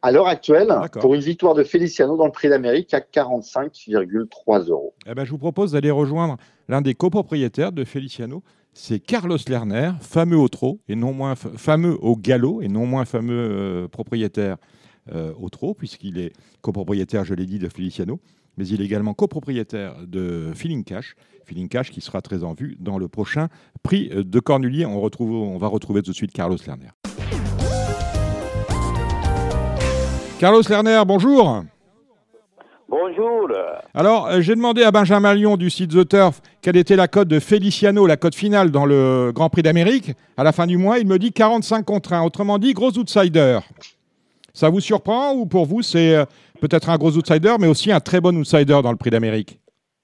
À 0.01 0.13
l'heure 0.13 0.29
actuelle, 0.29 0.73
pour 1.01 1.15
une 1.17 1.21
victoire 1.21 1.55
de 1.55 1.65
Feliciano 1.65 2.17
dans 2.17 2.27
le 2.27 2.31
prix 2.31 2.49
d'Amérique, 2.49 2.95
à 2.95 3.01
45,3 3.01 4.69
euros. 4.69 4.95
Eh 5.07 5.15
ben, 5.15 5.25
je 5.25 5.31
vous 5.33 5.39
propose 5.39 5.73
d'aller 5.73 5.91
rejoindre 5.91 6.37
l'un 6.69 6.83
des 6.83 6.95
copropriétaires 6.95 7.73
de 7.73 7.83
Feliciano. 7.83 8.45
C'est 8.75 9.01
Carlos 9.01 9.39
Lerner, 9.49 9.93
fameux 10.01 10.37
au 10.37 10.47
trot 10.47 10.79
et 10.89 10.95
non 10.95 11.13
moins 11.13 11.35
fameux 11.35 11.99
au 12.01 12.15
galop 12.17 12.63
et 12.63 12.69
non 12.69 12.87
moins 12.87 13.07
fameux 13.07 13.49
euh, 13.51 13.89
propriétaire 13.89 14.55
euh, 14.55 14.78
au 15.13 15.49
trot, 15.49 15.75
puisqu'il 15.75 16.19
est 16.19 16.33
copropriétaire, 16.61 17.25
je 17.25 17.35
l'ai 17.35 17.47
dit, 17.47 17.59
de 17.59 17.69
Feliciano 17.69 18.21
mais 18.59 18.67
il 18.67 18.83
est 18.83 18.85
également 18.85 19.15
copropriétaire 19.15 19.95
de 20.05 20.51
Feeling 20.53 20.83
Cash. 20.83 21.15
Feeling 21.45 21.69
Cash 21.69 21.91
qui 21.91 22.01
sera 22.01 22.21
très 22.21 22.43
en 22.43 22.55
vue 22.55 22.77
dans 22.81 22.99
le 22.99 23.07
prochain 23.07 23.47
prix 23.85 24.11
de 24.13 24.41
Cornulier. 24.41 24.85
On, 24.85 25.01
retrouve, 25.01 25.33
on 25.33 25.59
va 25.59 25.69
retrouver 25.69 26.03
tout 26.03 26.11
de 26.11 26.17
suite 26.17 26.33
Carlos 26.33 26.59
Lerner. 26.67 26.89
Carlos 30.41 30.63
Lerner, 30.69 31.03
bonjour. 31.07 31.63
Bonjour. 32.89 33.49
Alors, 33.95 34.27
euh, 34.27 34.41
j'ai 34.41 34.55
demandé 34.55 34.83
à 34.83 34.91
Benjamin 34.91 35.35
Lyon 35.35 35.57
du 35.57 35.69
site 35.71 35.91
The 35.91 36.09
Turf 36.09 36.41
quelle 36.63 36.77
était 36.77 36.97
la 36.97 37.07
cote 37.07 37.29
de 37.29 37.39
Feliciano, 37.39 38.07
la 38.07 38.17
cote 38.17 38.35
finale 38.35 38.71
dans 38.71 38.87
le 38.87 39.31
Grand 39.35 39.51
Prix 39.51 39.63
d'Amérique. 39.63 40.13
À 40.37 40.45
la 40.45 40.53
fin 40.53 40.67
du 40.67 40.79
mois, 40.79 40.99
il 40.99 41.07
me 41.07 41.19
dit 41.19 41.33
45 41.33 41.85
contre 41.85 42.13
1. 42.13 42.23
Autrement 42.23 42.59
dit, 42.59 42.73
gros 42.73 42.97
outsider. 42.99 43.61
Ça 44.59 44.71
vous 44.71 44.81
surprend 44.81 45.35
ou 45.35 45.47
pour 45.47 45.67
vous, 45.67 45.83
c'est 45.83 46.17
euh, 46.17 46.25
peut-être 46.61 46.91
un 46.91 46.97
gros 46.97 47.17
outsider, 47.17 47.55
mais 47.61 47.69
aussi 47.69 47.93
un 47.93 48.01
très 48.01 48.21
bon 48.21 48.37
outsider 48.37 48.81
dans 48.83 48.91
le 48.91 48.97
prix 48.97 49.11
d'Amérique? 49.11 49.61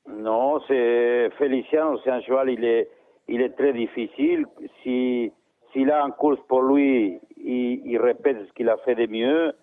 Non, 0.08 0.60
c'est 0.68 1.28
Félicien, 1.36 1.96
c'est 2.04 2.10
un 2.10 2.20
cheval, 2.20 2.50
il 2.50 2.64
est, 2.64 2.88
il 3.26 3.40
est 3.40 3.56
très 3.56 3.72
difficile. 3.72 4.46
Si, 4.80 5.32
s'il 5.72 5.90
a 5.90 6.06
en 6.06 6.12
course 6.12 6.38
pour 6.46 6.62
lui, 6.62 7.18
il, 7.44 7.98
répète 7.98 8.36
ce 8.46 8.52
qu'il 8.52 8.68
a 8.68 8.76
fait 8.84 8.94
de 8.94 9.08
mieux. 9.08 9.54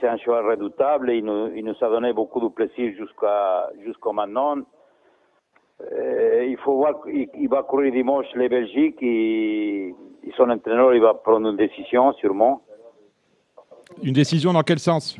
C'est 0.00 0.08
un 0.08 0.16
cheval 0.16 0.46
redoutable, 0.46 1.10
il 1.10 1.26
nous, 1.26 1.54
il 1.54 1.62
nous 1.62 1.76
a 1.82 1.88
donné 1.90 2.14
beaucoup 2.14 2.40
de 2.40 2.48
plaisir 2.48 2.94
jusqu'à, 2.96 3.68
jusqu'à 3.84 4.12
maintenant. 4.12 4.56
Euh, 5.82 6.46
il 6.48 6.56
faut 6.64 6.76
voir, 6.76 6.94
il, 7.12 7.28
il 7.38 7.48
va 7.50 7.62
courir 7.62 7.92
dimanche 7.92 8.24
les 8.36 8.48
Belgiques 8.48 9.02
et 9.02 9.94
son 10.38 10.48
entraîneur 10.48 10.94
il 10.94 11.02
va 11.02 11.12
prendre 11.12 11.50
une 11.50 11.58
décision 11.58 12.14
sûrement. 12.14 12.62
Une 14.02 14.12
décision 14.12 14.52
dans 14.52 14.62
quel 14.62 14.78
sens? 14.78 15.16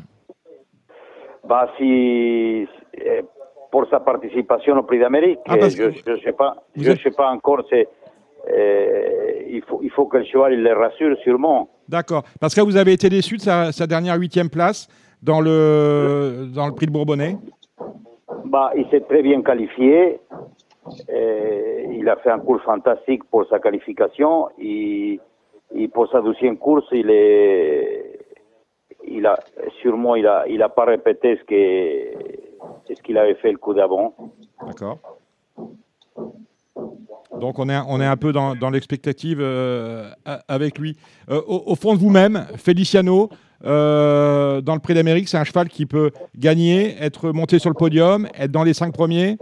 Bah 1.44 1.68
si 1.76 2.66
eh, 2.94 3.22
pour 3.70 3.86
sa 3.88 4.00
participation 4.00 4.76
au 4.78 4.82
Prix 4.82 4.98
d'Amérique, 5.00 5.38
Ah, 5.46 5.56
parce 5.56 5.74
je 5.74 5.84
que 5.88 6.16
je 6.16 6.22
sais 6.22 6.32
pas, 6.32 6.56
je 6.76 6.90
êtes- 6.90 7.00
sais 7.02 7.10
pas 7.10 7.30
encore. 7.30 7.62
C'est 7.70 7.88
eh, 8.52 9.46
il 9.50 9.62
faut 9.62 9.80
il 9.82 9.90
faut 9.90 10.06
que 10.06 10.18
le 10.18 10.24
cheval 10.24 10.52
il 10.54 10.62
les 10.62 10.72
rassure 10.72 11.16
sûrement. 11.22 11.68
D'accord. 11.88 12.22
Parce 12.40 12.54
que 12.54 12.60
vous 12.60 12.76
avez 12.76 12.92
été 12.92 13.08
déçu 13.08 13.36
de 13.36 13.42
sa, 13.42 13.72
sa 13.72 13.86
dernière 13.86 14.16
huitième 14.18 14.48
place 14.48 14.88
dans 15.22 15.40
le, 15.40 16.46
dans 16.54 16.66
le 16.66 16.74
prix 16.74 16.86
de 16.86 16.92
Bourbonnais? 16.92 17.36
Bah, 18.44 18.70
il 18.76 18.88
s'est 18.90 19.00
très 19.02 19.22
bien 19.22 19.42
qualifié. 19.42 20.20
Il 21.08 22.08
a 22.08 22.16
fait 22.22 22.30
un 22.30 22.38
cours 22.38 22.60
fantastique 22.62 23.24
pour 23.24 23.44
sa 23.48 23.58
qualification. 23.58 24.48
Et, 24.58 25.20
et 25.74 25.88
pour 25.88 26.08
sa 26.10 26.20
deuxième 26.22 26.56
course, 26.56 26.86
il 26.92 27.10
est, 27.10 28.09
il 29.10 29.26
a, 29.26 29.38
sûrement, 29.82 30.14
il 30.16 30.26
a, 30.26 30.44
il 30.48 30.62
a 30.62 30.68
pas 30.68 30.84
répété 30.84 31.38
ce 31.38 31.44
que, 31.44 32.94
ce 32.94 33.02
qu'il 33.02 33.18
avait 33.18 33.34
fait 33.34 33.52
le 33.52 33.58
coup 33.58 33.74
d'avant. 33.74 34.14
D'accord. 34.66 34.98
Donc 37.38 37.58
on 37.58 37.68
est, 37.68 37.78
on 37.88 38.00
est 38.00 38.06
un 38.06 38.16
peu 38.16 38.32
dans, 38.32 38.54
dans 38.54 38.70
l'expectative 38.70 39.38
euh, 39.40 40.08
avec 40.48 40.78
lui. 40.78 40.96
Euh, 41.30 41.40
au, 41.46 41.62
au 41.66 41.74
fond 41.74 41.94
de 41.94 41.98
vous-même, 41.98 42.46
Feliciano, 42.56 43.28
euh, 43.64 44.60
dans 44.60 44.74
le 44.74 44.80
Prix 44.80 44.94
d'Amérique, 44.94 45.28
c'est 45.28 45.38
un 45.38 45.44
cheval 45.44 45.68
qui 45.68 45.86
peut 45.86 46.10
gagner, 46.36 46.96
être 47.00 47.30
monté 47.30 47.58
sur 47.58 47.70
le 47.70 47.74
podium, 47.74 48.26
être 48.38 48.50
dans 48.50 48.64
les 48.64 48.74
cinq 48.74 48.92
premiers. 48.92 49.36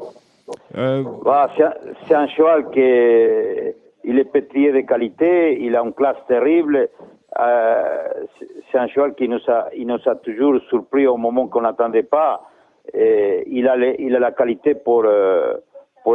Bah, 0.75 1.51
c'est 1.57 2.15
un, 2.15 2.21
un 2.23 2.29
cheval 2.29 2.71
qui 2.71 2.81
est, 2.81 3.77
il 4.05 4.19
est 4.19 4.25
pétrier 4.25 4.73
de 4.73 4.81
qualité, 4.81 5.59
il 5.61 5.75
a 5.77 5.83
une 5.83 5.93
classe 5.93 6.17
terrible. 6.27 6.89
Euh, 7.39 8.09
c'est- 8.73 8.79
un 8.79 8.89
cheval 8.89 9.15
qui 9.15 9.29
nous 9.29 9.39
a, 9.49 10.15
toujours 10.17 10.55
surpris 10.69 11.07
au 11.07 11.17
moment 11.17 11.47
qu'on 11.49 11.63
n'attendait 11.63 12.03
pas. 12.03 12.43
Il 12.95 13.69
a, 13.69 13.77
la 13.77 14.33
qualité 14.33 14.75
pour, 14.75 15.05
euh, 15.05 15.55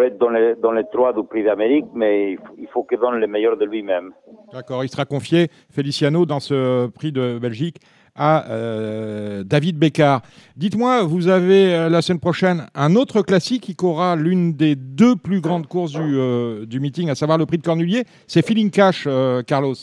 être 0.01 0.17
dans 0.17 0.71
les, 0.71 0.83
trois 0.91 1.13
du 1.13 1.23
Prix 1.23 1.43
d'Amérique, 1.43 1.85
mais 1.93 2.31
il 2.31 2.37
faut, 2.37 2.53
il 2.57 2.67
faut 2.67 2.83
qu'il 2.83 2.97
donne 2.97 3.19
le 3.19 3.27
meilleur 3.27 3.57
de 3.57 3.65
lui-même. 3.65 4.11
D'accord, 4.51 4.83
il 4.83 4.89
sera 4.89 5.05
confié, 5.05 5.49
Feliciano, 5.69 6.25
dans 6.25 6.39
ce 6.39 6.87
prix 6.87 7.11
de 7.11 7.37
Belgique 7.37 7.77
à 8.15 8.49
euh, 8.49 9.43
David 9.43 9.77
Bécard. 9.77 10.21
Dites-moi, 10.55 11.03
vous 11.03 11.27
avez 11.27 11.89
la 11.89 12.01
semaine 12.01 12.19
prochaine 12.19 12.65
un 12.73 12.95
autre 12.95 13.21
classique 13.21 13.75
qui 13.77 13.85
aura 13.85 14.15
l'une 14.15 14.53
des 14.53 14.75
deux 14.75 15.15
plus 15.15 15.41
grandes 15.41 15.67
courses 15.67 15.91
du, 15.91 16.65
du 16.65 16.79
meeting, 16.79 17.09
à 17.11 17.15
savoir 17.15 17.37
le 17.37 17.45
prix 17.45 17.59
de 17.59 17.63
Cornulier. 17.63 18.03
C'est 18.25 18.43
Feeling 18.43 18.71
Cash, 18.71 19.07
Carlos. 19.45 19.75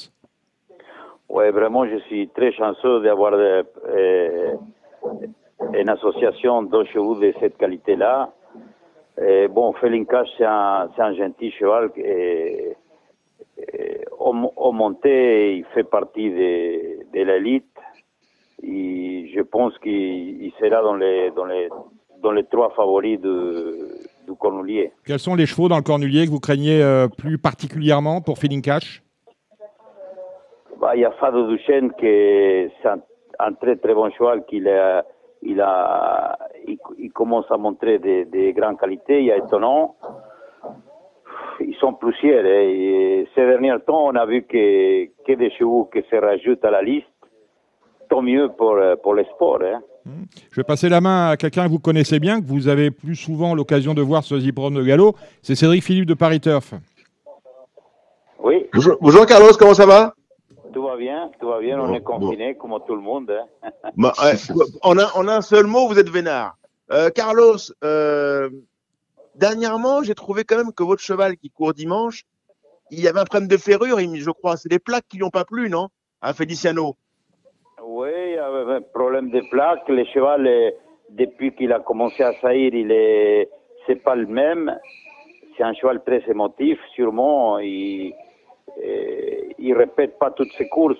Ouais, 1.30 1.50
vraiment, 1.52 1.86
je 1.86 1.98
suis 2.08 2.28
très 2.28 2.52
chanceux 2.52 3.00
d'avoir 3.02 3.32
euh, 3.34 3.62
euh, 3.88 4.54
une 5.74 5.88
association 5.88 6.62
de 6.64 6.84
chevaux 6.84 7.14
de 7.20 7.32
cette 7.40 7.56
qualité-là. 7.56 8.30
Bon, 9.50 9.72
Feeling 9.74 10.06
Cash, 10.06 10.28
c'est 10.38 10.44
un, 10.46 11.14
gentil 11.14 11.50
cheval. 11.52 11.90
Au, 14.18 14.32
mo- 14.32 14.52
au 14.56 14.72
monté, 14.72 15.58
il 15.58 15.64
fait 15.74 15.84
partie 15.84 16.30
de, 16.30 17.22
l'élite. 17.22 17.66
Je 18.62 19.42
pense 19.42 19.78
qu'il 19.78 20.42
il 20.42 20.52
sera 20.58 20.82
dans 20.82 20.94
les, 20.96 21.30
dans, 21.32 21.44
les, 21.44 21.68
dans 22.22 22.32
les 22.32 22.44
trois 22.44 22.70
favoris 22.70 23.20
de, 23.20 23.88
du 24.26 24.34
Cornulier. 24.36 24.92
Quels 25.04 25.18
sont 25.18 25.34
les 25.34 25.46
chevaux 25.46 25.68
dans 25.68 25.76
le 25.76 25.82
Cornulier 25.82 26.24
que 26.24 26.30
vous 26.30 26.40
craignez 26.40 26.82
euh, 26.82 27.06
plus 27.08 27.38
particulièrement 27.38 28.20
pour 28.22 28.38
Feeling 28.38 28.62
Bah, 30.90 30.96
il 30.96 31.02
y 31.02 31.04
a 31.04 31.12
Fado 31.12 31.46
Duchesne 31.46 31.92
qui 31.92 32.04
est 32.06 32.72
un, 32.84 32.98
un 33.38 33.52
très 33.52 33.76
très 33.76 33.94
bon 33.94 34.10
cheval 34.10 34.44
qu'il 34.44 34.66
a, 34.66 35.04
il 35.40 35.60
a, 35.60 36.36
il, 36.66 36.78
il 36.98 37.12
commence 37.12 37.44
à 37.48 37.56
montrer 37.56 38.00
des, 38.00 38.24
des 38.24 38.52
grandes 38.52 38.76
qualités. 38.76 39.20
Il 39.20 39.26
y 39.26 39.30
a 39.30 39.36
étonnant. 39.36 39.94
Ils 41.60 41.76
sont 41.76 41.92
plusieurs. 41.92 42.44
et 42.44 43.24
ces 43.36 43.46
derniers 43.46 43.78
temps, 43.86 44.06
on 44.08 44.16
a 44.16 44.26
vu 44.26 44.42
que, 44.42 45.04
que 45.24 45.32
des 45.34 45.52
chevaux 45.52 45.88
qui 45.92 46.02
se 46.10 46.16
rajoutent 46.16 46.64
à 46.64 46.72
la 46.72 46.82
liste. 46.82 47.06
Tant 48.08 48.22
mieux 48.22 48.48
pour, 48.58 48.72
euh, 48.72 48.96
pour 48.96 49.14
les 49.14 49.26
sports. 49.36 49.60
Hein. 49.62 49.82
Je 50.50 50.56
vais 50.56 50.64
passer 50.64 50.88
la 50.88 51.00
main 51.00 51.30
à 51.30 51.36
quelqu'un 51.36 51.66
que 51.66 51.70
vous 51.70 51.78
connaissez 51.78 52.18
bien, 52.18 52.40
que 52.40 52.46
vous 52.46 52.66
avez 52.66 52.90
plus 52.90 53.14
souvent 53.14 53.54
l'occasion 53.54 53.94
de 53.94 54.02
voir 54.02 54.24
sur 54.24 54.34
les 54.34 54.48
hippodromes 54.48 54.74
de 54.74 54.82
galop. 54.82 55.14
C'est 55.40 55.54
Cédric 55.54 55.84
Philippe 55.84 56.06
de 56.06 56.14
Paris 56.14 56.40
Turf. 56.40 56.74
Oui, 58.42 58.66
Bonjour, 58.74 58.96
bonjour, 59.00 59.24
Carlos, 59.26 59.52
comment 59.56 59.74
ça 59.74 59.86
va? 59.86 60.14
Tout 60.72 60.82
va 60.82 60.96
bien, 60.96 61.30
tout 61.40 61.48
va 61.48 61.60
bien. 61.60 61.80
On 61.80 61.92
est 61.94 62.02
confinés 62.02 62.54
comme 62.56 62.78
tout 62.86 62.94
le 62.94 63.00
monde. 63.02 63.30
hein. 63.30 63.70
Bah, 63.96 64.12
ouais, 64.22 64.34
en, 64.82 65.28
un, 65.28 65.40
seul 65.40 65.66
mot, 65.66 65.88
vous 65.88 65.98
êtes 65.98 66.08
vénard. 66.08 66.56
Euh, 66.90 67.10
Carlos, 67.10 67.56
euh, 67.84 68.50
dernièrement, 69.34 70.02
j'ai 70.02 70.14
trouvé 70.14 70.44
quand 70.44 70.56
même 70.56 70.72
que 70.72 70.82
votre 70.82 71.02
cheval 71.02 71.36
qui 71.36 71.50
court 71.50 71.72
dimanche, 71.72 72.24
il 72.90 73.00
y 73.00 73.08
avait 73.08 73.20
un 73.20 73.24
problème 73.24 73.48
de 73.48 73.56
ferrure, 73.56 73.98
je 73.98 74.30
crois. 74.30 74.56
C'est 74.56 74.68
des 74.68 74.78
plaques 74.80 75.06
qui 75.08 75.16
lui 75.18 75.24
ont 75.24 75.30
pas 75.30 75.44
plu, 75.44 75.70
non 75.70 75.88
À 76.20 76.32
Feliciano? 76.34 76.96
Oui, 77.82 78.08
il 78.26 78.34
y 78.34 78.38
avait 78.38 78.74
un 78.74 78.82
problème 78.82 79.30
de 79.30 79.40
plaque. 79.50 79.88
Le 79.88 80.04
cheval, 80.06 80.48
depuis 81.10 81.54
qu'il 81.54 81.72
a 81.72 81.80
commencé 81.80 82.22
à 82.22 82.32
saillir, 82.40 82.74
il 82.74 82.90
est, 82.90 83.48
c'est 83.86 84.02
pas 84.02 84.16
le 84.16 84.26
même. 84.26 84.76
C'est 85.56 85.62
un 85.62 85.74
cheval 85.74 86.02
très 86.04 86.22
émotif, 86.28 86.78
sûrement. 86.94 87.58
Il, 87.58 88.12
il 89.58 89.74
répète 89.74 90.18
pas 90.18 90.30
toutes 90.30 90.52
ses 90.56 90.68
courses, 90.68 90.98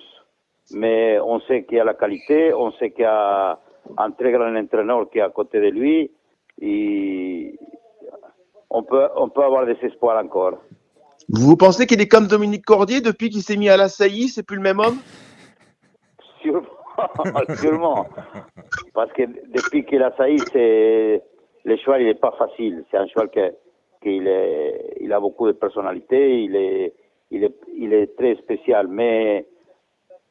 mais 0.71 1.19
on 1.19 1.39
sait 1.41 1.63
qu'il 1.63 1.79
a 1.79 1.83
la 1.83 1.93
qualité, 1.93 2.53
on 2.53 2.71
sait 2.73 2.91
qu'il 2.91 3.03
y 3.03 3.05
a 3.05 3.59
un 3.97 4.11
très 4.11 4.31
grand 4.31 4.55
entraîneur 4.55 5.09
qui 5.09 5.19
est 5.19 5.21
à 5.21 5.29
côté 5.29 5.59
de 5.59 5.69
lui. 5.69 6.11
Et 6.61 7.57
on 8.69 8.83
peut, 8.83 9.07
on 9.15 9.29
peut 9.29 9.43
avoir 9.43 9.65
des 9.65 9.77
espoirs 9.81 10.23
encore. 10.23 10.57
Vous 11.29 11.55
pensez 11.55 11.85
qu'il 11.87 12.01
est 12.01 12.07
comme 12.07 12.27
Dominique 12.27 12.65
Cordier 12.65 13.01
depuis 13.01 13.29
qu'il 13.29 13.41
s'est 13.41 13.57
mis 13.57 13.69
à 13.69 13.77
la 13.77 13.89
saillie, 13.89 14.27
c'est 14.27 14.43
plus 14.43 14.57
le 14.57 14.63
même 14.63 14.79
homme? 14.79 14.97
Sûrement, 16.41 16.67
sûrement. 17.55 18.05
Parce 18.93 19.11
que 19.13 19.23
depuis 19.53 19.85
qu'il 19.85 20.01
a 20.03 20.15
sailli, 20.17 20.39
c'est 20.51 21.21
le 21.63 21.77
cheval, 21.77 22.01
il 22.01 22.07
n'est 22.07 22.15
pas 22.15 22.33
facile. 22.37 22.83
C'est 22.89 22.97
un 22.97 23.07
cheval 23.07 23.29
que, 23.29 23.53
qu'il 24.01 24.27
est, 24.27 24.97
il 24.99 25.13
a 25.13 25.19
beaucoup 25.19 25.47
de 25.47 25.53
personnalité, 25.53 26.43
il 26.43 26.55
est, 26.55 26.93
il 27.31 27.43
est, 27.43 27.55
il 27.77 27.93
est 27.93 28.15
très 28.17 28.35
spécial. 28.35 28.87
Mais 28.87 29.45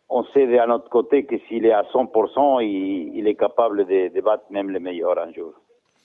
on 0.09 0.25
sait 0.35 0.47
de 0.47 0.67
notre 0.69 0.89
côté 0.91 1.25
que 1.25 1.37
s'il 1.49 1.67
est 1.67 1.73
à 1.73 1.83
100%, 1.93 2.63
il, 2.63 3.13
il 3.17 3.27
est 3.27 3.35
capable 3.35 3.87
de, 3.87 4.15
de 4.15 4.21
battre 4.21 4.45
même 4.51 4.71
les 4.71 4.81
meilleurs 4.81 5.19
un 5.19 5.33
jour. 5.33 5.53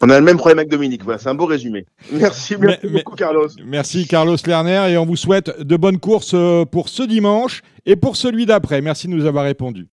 On 0.02 0.10
a 0.10 0.20
le 0.20 0.25
même 0.25 0.36
problème 0.38 0.60
avec 0.60 0.70
Dominique. 0.70 1.04
Voilà, 1.04 1.18
c'est 1.20 1.30
un 1.30 1.36
beau 1.36 1.46
résumé. 1.46 1.86
Merci, 2.12 2.56
merci 2.60 2.84
Mais- 2.84 2.90
mais- 2.92 3.04
beaucoup, 3.04 3.16
Carlos. 3.16 3.48
Merci 3.66 4.06
Carlos 4.08 4.36
Lerner 4.46 4.92
et 4.92 4.98
on 4.98 5.06
vous 5.06 5.16
souhaite 5.16 5.62
de 5.62 5.78
bonnes 5.78 6.00
courses 6.00 6.34
euh, 6.34 6.66
pour 6.66 6.90
ce 6.90 7.04
dimanche 7.04 7.62
et 7.86 7.96
pour 7.96 8.16
celui 8.18 8.46
d'après. 8.46 8.82
Merci 8.82 9.08
de 9.08 9.14
nous 9.14 9.25
avoir 9.25 9.46
répondu. 9.46 9.88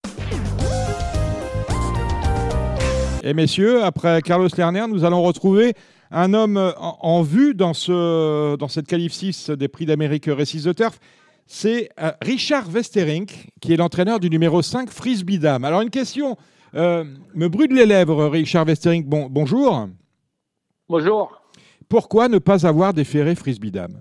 Et 3.23 3.33
messieurs, 3.33 3.83
après 3.83 4.21
Carlos 4.21 4.47
Lerner, 4.57 4.85
nous 4.89 5.03
allons 5.03 5.21
retrouver 5.21 5.73
un 6.11 6.33
homme 6.33 6.57
euh, 6.57 6.71
en, 6.77 6.97
en 7.01 7.21
vue 7.21 7.53
dans, 7.53 7.73
ce, 7.73 8.55
dans 8.55 8.67
cette 8.67 8.87
qualif 8.87 9.13
6 9.13 9.51
des 9.51 9.67
prix 9.67 9.85
d'Amérique 9.85 10.25
Récise 10.27 10.63
de 10.63 10.73
Turf. 10.73 10.99
C'est 11.45 11.89
euh, 11.99 12.11
Richard 12.21 12.69
Westerink, 12.69 13.49
qui 13.59 13.73
est 13.73 13.77
l'entraîneur 13.77 14.19
du 14.19 14.29
numéro 14.29 14.61
5 14.61 14.89
Frisbee 14.89 15.39
Dame. 15.39 15.65
Alors 15.65 15.81
une 15.81 15.89
question 15.89 16.37
euh, 16.75 17.03
me 17.33 17.47
brûle 17.47 17.73
les 17.73 17.85
lèvres, 17.85 18.25
Richard 18.27 18.65
Westerink. 18.65 19.07
Bon, 19.07 19.27
bonjour. 19.29 19.87
Bonjour. 20.87 21.41
Pourquoi 21.87 22.27
ne 22.27 22.37
pas 22.37 22.67
avoir 22.67 22.93
déféré 22.93 23.33
Frisbee 23.35 23.71
Dame? 23.71 23.99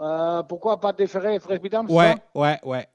Euh, 0.00 0.42
pourquoi 0.44 0.78
pas 0.80 0.92
déférer 0.92 1.40
Fresbidam 1.40 1.90
Ouais, 1.90 2.14
ouais, 2.34 2.58
ouais. 2.62 2.86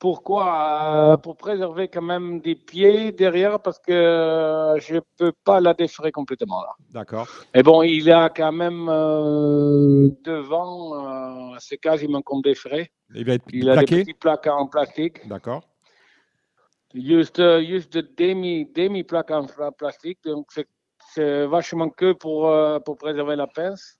Pourquoi? 0.00 1.12
Euh, 1.12 1.16
Pour 1.18 1.36
préserver 1.36 1.86
quand 1.88 2.00
même 2.02 2.40
des 2.40 2.54
pieds 2.54 3.12
derrière 3.12 3.60
parce 3.60 3.78
que 3.78 3.92
euh, 3.92 4.80
je 4.80 4.96
peux 5.18 5.32
pas 5.44 5.60
la 5.60 5.74
déférer 5.74 6.10
complètement 6.10 6.62
là. 6.62 6.72
D'accord. 6.90 7.28
Mais 7.54 7.62
bon, 7.62 7.82
il 7.82 8.10
a 8.10 8.30
quand 8.30 8.50
même 8.50 8.88
euh, 8.88 10.08
devant, 10.24 11.52
euh, 11.52 11.56
c'est 11.58 11.76
quasiment 11.76 12.22
comme 12.22 12.40
déféré. 12.40 12.90
Il 13.14 13.26
va 13.26 13.34
être 13.34 13.44
Il 13.52 13.68
a 13.68 13.76
des 13.76 13.84
petits 13.84 14.14
plaques 14.14 14.46
en 14.46 14.66
plastique, 14.68 15.28
D'accord. 15.28 15.62
juste, 16.94 17.42
juste 17.60 17.92
de 17.92 18.00
demi, 18.16 18.64
demi 18.74 19.04
plaques 19.04 19.30
en 19.32 19.44
pla- 19.44 19.70
plastique. 19.70 20.20
Donc 20.24 20.46
c'est, 20.50 21.44
vachement 21.46 21.90
que 21.90 22.12
pour, 22.14 22.48
euh, 22.48 22.78
pour 22.78 22.96
préserver 22.96 23.36
la 23.36 23.46
pince. 23.48 23.98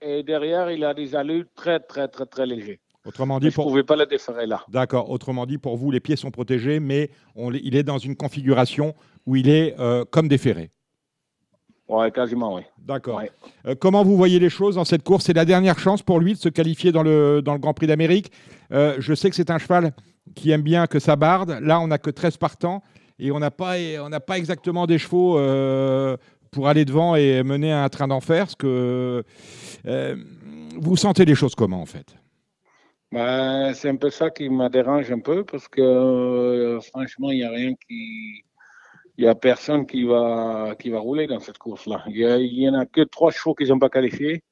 Et 0.00 0.22
derrière, 0.24 0.70
il 0.72 0.84
a 0.84 0.92
des 0.92 1.14
allures 1.14 1.46
très, 1.54 1.78
très, 1.78 2.08
très, 2.08 2.26
très 2.26 2.46
légers. 2.46 2.80
Autrement 3.06 3.38
dit, 3.38 3.46
ne 3.46 3.50
pour... 3.50 3.66
pouvais 3.66 3.82
pas 3.82 3.96
le 3.96 4.06
déférer 4.06 4.46
là. 4.46 4.64
D'accord. 4.68 5.10
Autrement 5.10 5.44
dit, 5.44 5.58
pour 5.58 5.76
vous, 5.76 5.90
les 5.90 6.00
pieds 6.00 6.16
sont 6.16 6.30
protégés, 6.30 6.80
mais 6.80 7.10
on... 7.34 7.52
il 7.52 7.76
est 7.76 7.82
dans 7.82 7.98
une 7.98 8.16
configuration 8.16 8.94
où 9.26 9.36
il 9.36 9.48
est 9.48 9.78
euh, 9.78 10.04
comme 10.10 10.28
déféré. 10.28 10.70
Ouais, 11.86 12.10
quasiment, 12.10 12.54
oui. 12.54 12.62
D'accord. 12.78 13.18
Ouais. 13.18 13.30
Euh, 13.66 13.74
comment 13.78 14.04
vous 14.04 14.16
voyez 14.16 14.38
les 14.38 14.48
choses 14.48 14.76
dans 14.76 14.86
cette 14.86 15.02
course? 15.02 15.24
C'est 15.24 15.34
la 15.34 15.44
dernière 15.44 15.78
chance 15.78 16.02
pour 16.02 16.18
lui 16.18 16.32
de 16.32 16.38
se 16.38 16.48
qualifier 16.48 16.92
dans 16.92 17.02
le, 17.02 17.42
dans 17.42 17.52
le 17.52 17.58
Grand 17.58 17.74
Prix 17.74 17.86
d'Amérique. 17.86 18.32
Euh, 18.72 18.96
je 18.98 19.12
sais 19.14 19.28
que 19.28 19.36
c'est 19.36 19.50
un 19.50 19.58
cheval 19.58 19.92
qui 20.34 20.50
aime 20.50 20.62
bien 20.62 20.86
que 20.86 20.98
ça 20.98 21.16
barde. 21.16 21.58
Là, 21.60 21.80
on 21.80 21.88
n'a 21.88 21.98
que 21.98 22.08
13 22.08 22.38
partants 22.38 22.82
et 23.18 23.30
on 23.30 23.38
n'a 23.38 23.50
pas, 23.50 23.74
on 24.00 24.10
pas 24.20 24.38
exactement 24.38 24.86
des 24.86 24.96
chevaux 24.98 25.34
pour 26.50 26.68
aller 26.68 26.86
devant 26.86 27.16
et 27.16 27.42
mener 27.42 27.70
un 27.70 27.88
train 27.90 28.08
d'enfer. 28.08 28.48
Ce 28.48 28.56
que, 28.56 29.22
vous 30.76 30.96
sentez 30.96 31.26
les 31.26 31.34
choses 31.34 31.54
comment, 31.54 31.82
en 31.82 31.86
fait? 31.86 32.16
Ben, 33.14 33.72
c'est 33.74 33.88
un 33.90 33.96
peu 33.96 34.10
ça 34.10 34.30
qui 34.30 34.48
me 34.48 34.68
dérange 34.68 35.10
un 35.12 35.20
peu 35.20 35.44
parce 35.44 35.68
que 35.68 35.80
euh, 35.80 36.80
franchement, 36.80 37.30
il 37.30 37.38
n'y 37.38 37.44
a 37.44 37.50
rien 37.50 37.74
qui. 37.86 38.44
Il 39.18 39.24
n'y 39.24 39.28
a 39.28 39.34
personne 39.36 39.86
qui 39.86 40.04
va, 40.04 40.74
qui 40.80 40.90
va 40.90 41.00
rouler 41.00 41.26
dans 41.28 41.40
cette 41.40 41.58
course-là. 41.58 42.04
Il 42.08 42.16
y 42.18 42.24
a- 42.26 42.38
il 42.38 42.54
y 42.60 42.68
en 42.68 42.74
a 42.74 42.86
que 42.86 43.02
trois 43.02 43.30
chevaux 43.32 43.54
qui 43.54 43.64
ne 43.64 43.68
sont 43.70 43.78
pas 43.78 43.90
qualifiés. 43.90 44.42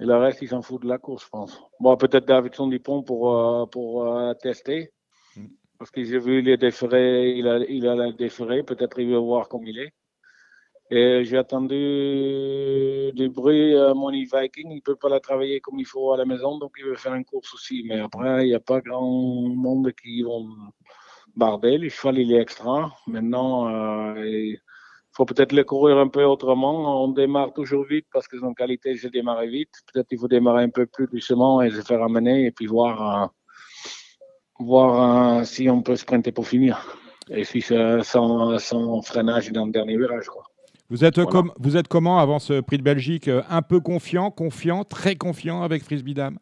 Et 0.00 0.04
le 0.06 0.16
reste, 0.16 0.42
ils 0.42 0.48
s'en 0.50 0.62
foutent 0.62 0.82
de 0.84 0.88
la 0.88 0.98
course, 0.98 1.24
je 1.26 1.30
pense. 1.30 1.60
Bon, 1.80 1.96
peut-être 1.96 2.26
Davidson 2.26 2.68
Dupont 2.68 3.02
pour, 3.04 3.34
euh, 3.36 3.66
pour 3.66 4.06
euh, 4.06 4.34
tester. 4.34 4.92
Mm. 5.36 5.46
Parce 5.78 5.90
que 5.92 6.04
j'ai 6.04 6.18
vu 6.18 6.42
les 6.42 6.56
déférés, 6.58 7.32
il 7.38 7.48
a, 7.48 7.58
il 7.68 7.88
a 7.88 7.94
la 7.96 8.12
déféré. 8.12 8.62
Peut-être 8.64 8.98
il 9.00 9.08
veut 9.08 9.18
voir 9.18 9.48
comme 9.48 9.66
il 9.66 9.78
est. 9.80 9.92
Et 10.94 11.24
j'ai 11.24 11.38
attendu 11.38 11.74
du 13.14 13.30
bruit 13.30 13.74
à 13.74 13.94
Money 13.94 14.26
Viking. 14.30 14.70
Il 14.70 14.76
ne 14.76 14.80
peut 14.82 14.94
pas 14.94 15.08
la 15.08 15.20
travailler 15.20 15.58
comme 15.58 15.78
il 15.78 15.86
faut 15.86 16.12
à 16.12 16.18
la 16.18 16.26
maison, 16.26 16.58
donc 16.58 16.72
il 16.78 16.84
veut 16.84 16.96
faire 16.96 17.14
une 17.14 17.24
course 17.24 17.54
aussi. 17.54 17.82
Mais 17.86 17.98
après, 17.98 18.44
il 18.44 18.48
n'y 18.48 18.54
a 18.54 18.60
pas 18.60 18.82
grand 18.82 19.00
monde 19.00 19.90
qui 19.92 20.22
vont 20.22 20.50
barder. 21.34 21.78
Le 21.78 21.88
cheval, 21.88 22.18
il 22.18 22.30
est 22.34 22.42
extra. 22.42 22.94
Maintenant, 23.06 23.70
euh, 23.70 24.22
il 24.26 24.58
faut 25.12 25.24
peut-être 25.24 25.52
le 25.52 25.64
courir 25.64 25.96
un 25.96 26.08
peu 26.08 26.24
autrement. 26.24 27.02
On 27.04 27.08
démarre 27.08 27.54
toujours 27.54 27.84
vite 27.84 28.06
parce 28.12 28.28
que 28.28 28.38
son 28.38 28.52
qualité, 28.52 28.94
c'est 28.98 29.08
démarrer 29.08 29.48
vite. 29.48 29.72
Peut-être 29.90 30.08
il 30.10 30.18
faut 30.18 30.28
démarrer 30.28 30.64
un 30.64 30.68
peu 30.68 30.84
plus 30.84 31.06
doucement 31.06 31.62
et 31.62 31.70
se 31.70 31.80
faire 31.80 32.02
amener 32.02 32.44
et 32.44 32.50
puis 32.50 32.66
voir, 32.66 33.22
euh, 33.22 33.26
voir 34.58 35.38
euh, 35.38 35.44
si 35.44 35.70
on 35.70 35.80
peut 35.80 35.96
sprinter 35.96 36.32
pour 36.32 36.46
finir. 36.46 36.98
Et 37.30 37.44
si 37.44 37.62
sans, 37.62 38.58
sans 38.58 39.00
freinage 39.00 39.50
dans 39.52 39.64
le 39.64 39.72
dernier 39.72 39.96
virage. 39.96 40.26
Quoi. 40.26 40.51
Vous 40.92 41.04
êtes, 41.06 41.16
Voilà. 41.16 41.30
comme, 41.30 41.52
vous 41.58 41.76
êtes 41.78 41.88
comment 41.88 42.18
avant 42.18 42.38
ce 42.38 42.60
Prix 42.60 42.76
de 42.76 42.82
Belgique 42.82 43.26
Euh, 43.28 43.42
Un 43.48 43.62
peu 43.62 43.80
confiant, 43.80 44.30
confiant, 44.30 44.84
très 44.84 45.16
confiant 45.16 45.62
avec 45.62 45.82
Frisbee 45.82 46.12
Dame? 46.12 46.38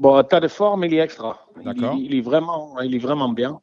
Bon, 0.00 0.20
tas 0.24 0.40
de 0.40 0.48
forme, 0.48 0.84
il 0.84 0.94
est 0.94 0.98
extra. 0.98 1.46
Il, 1.58 1.64
D'accord. 1.64 1.94
il 1.96 2.14
est 2.16 2.20
vraiment, 2.22 2.80
il 2.80 2.94
est 2.94 2.98
vraiment 2.98 3.28
bien. 3.28 3.60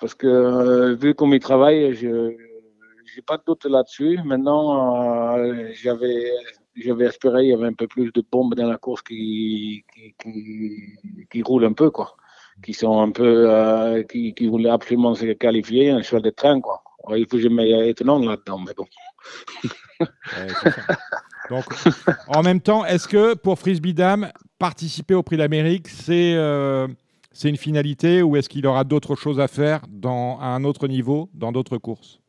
Parce 0.00 0.14
que 0.14 0.26
euh, 0.26 0.94
vu 0.96 1.14
comme 1.14 1.32
il 1.32 1.40
travaille, 1.40 1.94
je 1.94 2.08
n'ai 3.16 3.22
pas 3.24 3.36
de 3.36 3.42
doute 3.46 3.66
là-dessus. 3.66 4.18
Maintenant, 4.24 5.36
euh, 5.38 5.70
j'avais, 5.74 6.32
j'avais 6.74 7.04
espéré 7.06 7.42
qu'il 7.42 7.50
y 7.50 7.52
avait 7.52 7.66
un 7.66 7.72
peu 7.74 7.86
plus 7.86 8.10
de 8.12 8.24
bombes 8.32 8.54
dans 8.56 8.66
la 8.68 8.78
course 8.78 9.02
qui, 9.02 9.84
qui, 9.94 10.14
qui, 10.20 11.26
qui 11.30 11.42
roulent 11.42 11.66
un 11.66 11.72
peu, 11.74 11.90
quoi. 11.90 12.16
Qui 12.64 12.72
sont 12.72 12.98
un 13.00 13.10
peu, 13.12 13.48
euh, 13.50 14.02
qui, 14.04 14.34
qui 14.34 14.46
voulaient 14.48 14.70
absolument 14.70 15.14
se 15.14 15.26
qualifier, 15.34 15.90
un 15.90 16.02
cheval 16.02 16.22
de 16.22 16.30
train, 16.30 16.60
quoi. 16.60 16.82
Ouais, 17.06 17.20
Il 17.20 17.24
faut 17.26 17.36
que 17.36 17.42
je 17.42 17.48
mette 17.48 17.68
étonnant 17.88 18.18
là-dedans, 18.18 18.58
mais 18.58 18.72
bon. 18.76 18.86
Ouais. 20.00 20.46
Donc, 21.50 21.64
en 22.26 22.42
même 22.42 22.60
temps, 22.60 22.84
est-ce 22.84 23.06
que 23.06 23.34
pour 23.34 23.58
Frisbee 23.58 23.92
Dame, 23.94 24.30
participer 24.58 25.14
au 25.14 25.22
Prix 25.22 25.36
d'Amérique, 25.36 25.88
c'est 25.88 26.34
euh, 26.34 26.88
c'est 27.32 27.48
une 27.50 27.56
finalité 27.56 28.22
ou 28.22 28.36
est-ce 28.36 28.48
qu'il 28.48 28.66
aura 28.66 28.84
d'autres 28.84 29.14
choses 29.16 29.40
à 29.40 29.48
faire 29.48 29.82
dans, 29.88 30.38
à 30.40 30.46
un 30.46 30.64
autre 30.64 30.88
niveau, 30.88 31.28
dans 31.34 31.52
d'autres 31.52 31.76
courses? 31.78 32.20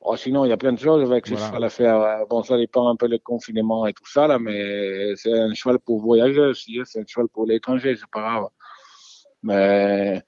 Oh, 0.00 0.16
sinon, 0.16 0.44
il 0.44 0.48
y 0.48 0.52
a 0.52 0.56
plein 0.56 0.72
de 0.72 0.78
choses 0.78 1.08
avec 1.10 1.26
ce 1.26 1.34
Voilà. 1.34 1.46
cheval 1.46 1.64
à 1.64 1.68
faire. 1.70 1.96
Euh, 2.00 2.24
Bon, 2.28 2.42
ça 2.42 2.56
dépend 2.56 2.88
un 2.88 2.96
peu 2.96 3.08
du 3.08 3.20
confinement 3.20 3.86
et 3.86 3.92
tout 3.92 4.06
ça, 4.10 4.26
là, 4.26 4.38
mais 4.38 5.14
c'est 5.16 5.32
un 5.32 5.54
cheval 5.54 5.78
pour 5.78 6.00
voyager 6.00 6.40
aussi. 6.40 6.78
hein, 6.80 6.84
C'est 6.86 7.00
un 7.00 7.04
cheval 7.06 7.28
pour 7.28 7.46
l'étranger, 7.46 7.94
c'est 7.96 8.10
pas 8.10 8.20
grave. 8.20 8.48
Mais 9.42 10.22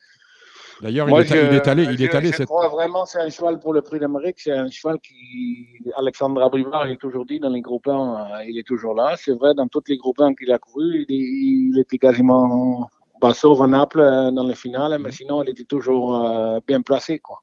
D'ailleurs, 0.81 1.09
il, 1.09 1.13
est- 1.21 1.25
je, 1.25 1.35
il 1.37 1.55
est 1.55 1.69
allé, 1.69 1.85
il 1.85 1.99
je- 1.99 2.05
est 2.05 2.15
allé 2.15 2.29
je 2.33 2.37
cette... 2.37 2.47
crois 2.47 2.69
vraiment 2.69 3.05
c'est 3.07 3.21
un 3.21 3.29
cheval 3.31 3.59
pour 3.59 3.73
le 3.73 3.83
prix 3.83 3.99
d'Amérique. 3.99 4.37
C'est 4.41 4.53
un 4.53 4.69
cheval 4.71 4.99
qui, 5.01 5.69
Alexandre 5.97 6.43
Abrivard, 6.43 6.87
il 6.89 6.93
est 6.93 6.97
toujours 7.01 7.25
dit 7.27 7.39
dans 7.41 7.49
les 7.51 7.61
groupes 7.61 7.87
1, 7.89 7.93
euh, 8.41 8.45
il 8.49 8.59
est 8.59 8.67
toujours 8.67 8.95
là. 8.95 9.15
C'est 9.17 9.33
vrai, 9.35 9.55
dans 9.55 9.69
tous 9.69 9.83
les 9.89 9.97
groupes 9.97 10.21
1 10.21 10.35
qu'il 10.35 10.51
a 10.53 10.59
couru, 10.59 11.05
il, 11.09 11.71
il 11.73 11.79
était 11.79 11.99
quasiment, 11.99 12.89
bah, 13.21 13.33
sauf 13.35 13.61
à 13.61 13.67
Naples 13.67 14.01
euh, 14.01 14.31
dans 14.31 14.47
les 14.47 14.55
finales, 14.55 14.99
mais 14.99 15.11
sinon, 15.13 15.43
il 15.43 15.51
était 15.51 15.65
toujours 15.65 16.17
euh, 16.25 16.59
bien 16.67 16.83
placé, 16.83 17.19
quoi. 17.21 17.41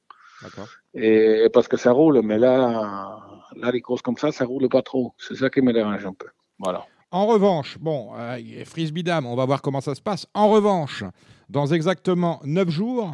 Et 0.94 1.48
parce 1.54 1.68
que 1.68 1.78
ça 1.78 1.92
roule, 1.92 2.22
mais 2.24 2.38
là, 2.38 3.18
là, 3.56 3.72
les 3.72 3.82
courses 3.82 4.02
comme 4.02 4.18
ça, 4.18 4.32
ça 4.32 4.46
roule 4.46 4.68
pas 4.70 4.82
trop. 4.82 5.14
C'est 5.18 5.36
ça 5.36 5.50
qui 5.50 5.62
me 5.62 5.72
dérange 5.72 6.06
un 6.06 6.14
peu. 6.14 6.28
Voilà. 6.60 6.86
En 7.12 7.26
revanche, 7.28 7.78
bon, 7.80 8.12
euh, 8.18 8.40
Frisbee 8.66 9.04
Dame, 9.04 9.26
on 9.26 9.36
va 9.36 9.46
voir 9.46 9.62
comment 9.62 9.82
ça 9.82 9.96
se 9.96 10.02
passe. 10.02 10.28
En 10.34 10.50
revanche, 10.50 11.04
dans 11.50 11.66
exactement 11.68 12.40
9 12.46 12.70
jours, 12.70 13.14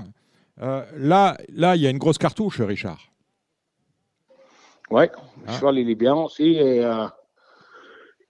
euh, 0.62 0.84
là, 0.96 1.36
là, 1.54 1.76
il 1.76 1.82
y 1.82 1.88
a 1.88 1.90
une 1.90 1.98
grosse 1.98 2.20
cartouche, 2.20 2.62
Richard. 2.62 3.00
Ouais, 4.92 5.10
le 5.38 5.44
Ah. 5.48 5.54
cheval, 5.54 5.80
il 5.80 5.90
est 5.90 5.96
bien 5.96 6.14
aussi. 6.16 6.44
Et, 6.54 6.86
euh, 6.86 7.08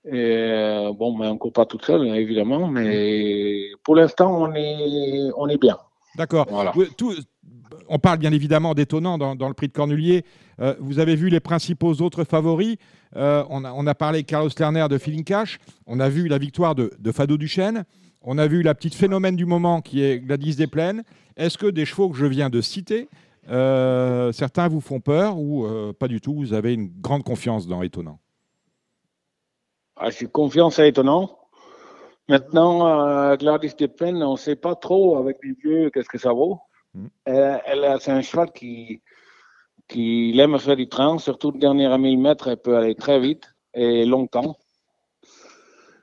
et, 0.06 0.14
euh, 0.16 0.94
bon, 0.94 1.18
mais 1.18 1.28
on 1.28 1.38
court 1.38 1.52
pas 1.52 1.66
tout 1.66 1.80
seul, 1.82 2.08
évidemment, 2.16 2.68
mais 2.68 3.72
pour 3.84 3.96
l'instant, 3.96 4.42
on 4.42 4.54
est, 4.56 5.30
on 5.36 5.48
est 5.50 5.62
bien. 5.62 5.78
D'accord. 6.16 6.48
Voilà. 6.50 6.72
Tout- 6.98 7.14
on 7.90 8.00
parle 8.00 8.18
bien 8.18 8.32
évidemment 8.32 8.74
d'étonnant 8.74 9.18
dans, 9.18 9.48
le 9.48 9.54
prix 9.54 9.68
de 9.68 9.74
Cornulier. 9.74 10.24
Euh, 10.60 10.76
vous 10.80 11.00
avez 11.00 11.16
vu 11.16 11.30
les 11.30 11.40
principaux 11.40 11.94
autres 12.02 12.24
favoris. 12.24 12.78
Euh, 13.16 13.44
on, 13.50 13.88
a, 13.88 13.96
parlé 13.96 14.24
Carlos 14.24 14.50
Lerner 14.60 14.88
de 14.90 14.98
Feeling 14.98 15.24
Cash. 15.24 15.60
On 15.86 16.00
a 16.00 16.10
vu 16.10 16.28
la 16.28 16.38
victoire 16.38 16.76
de, 16.76 16.92
Fado 17.12 17.38
Duchesne. 17.38 17.86
On 18.22 18.38
a 18.38 18.48
vu 18.48 18.62
la 18.62 18.76
petite 18.76 18.96
phénomène 18.96 19.36
du 19.36 19.46
moment 19.46 19.82
qui 19.82 20.04
est 20.04 20.20
Gladys 20.20 20.56
des 20.56 20.68
Plaines. 20.68 21.04
Est-ce 21.38 21.58
que 21.58 21.68
des 21.68 21.86
chevaux 21.86 22.10
que 22.10 22.18
je 22.18 22.26
viens 22.26 22.50
de 22.50 22.62
citer, 22.62 23.08
euh, 23.50 24.32
certains 24.32 24.68
vous 24.68 24.82
font 24.82 25.00
peur 25.00 25.38
ou 25.38 25.68
pas 26.00 26.08
du 26.08 26.20
tout 26.20 26.34
Vous 26.34 26.54
avez 26.54 26.74
une 26.74 26.90
grande 27.00 27.24
confiance 27.24 27.68
dans 27.68 27.84
Étonnant? 27.84 28.20
Ah, 29.96 30.10
J'ai 30.10 30.28
confiance 30.28 30.80
à 30.80 30.86
étonnant. 30.86 31.38
Maintenant, 32.28 33.36
Gladys 33.38 33.74
Deplen, 33.80 34.22
on 34.22 34.34
ne 34.34 34.38
sait 34.38 34.58
pas 34.58 34.76
trop 34.76 35.18
avec 35.18 35.38
les 35.44 35.54
vieux 35.54 35.90
qu'est-ce 35.92 36.10
que 36.10 36.18
ça 36.18 36.34
vaut. 36.34 36.60
Mhm. 36.98 37.10
Elle, 37.26 37.62
elle- 37.66 38.02
c'est 38.02 38.12
un 38.12 38.22
cheval 38.22 38.52
qui, 38.52 39.02
qui 39.88 40.38
aime 40.40 40.58
faire 40.60 40.76
du 40.76 40.90
train, 40.90 41.18
surtout 41.20 41.52
le 41.52 41.60
dernier 41.60 41.86
à 41.88 41.98
1000 41.98 42.20
mètres, 42.20 42.48
elle 42.48 42.58
peut 42.58 42.78
aller 42.78 42.96
très 42.96 43.20
vite 43.20 43.54
et 43.74 44.06
longtemps. 44.06 44.58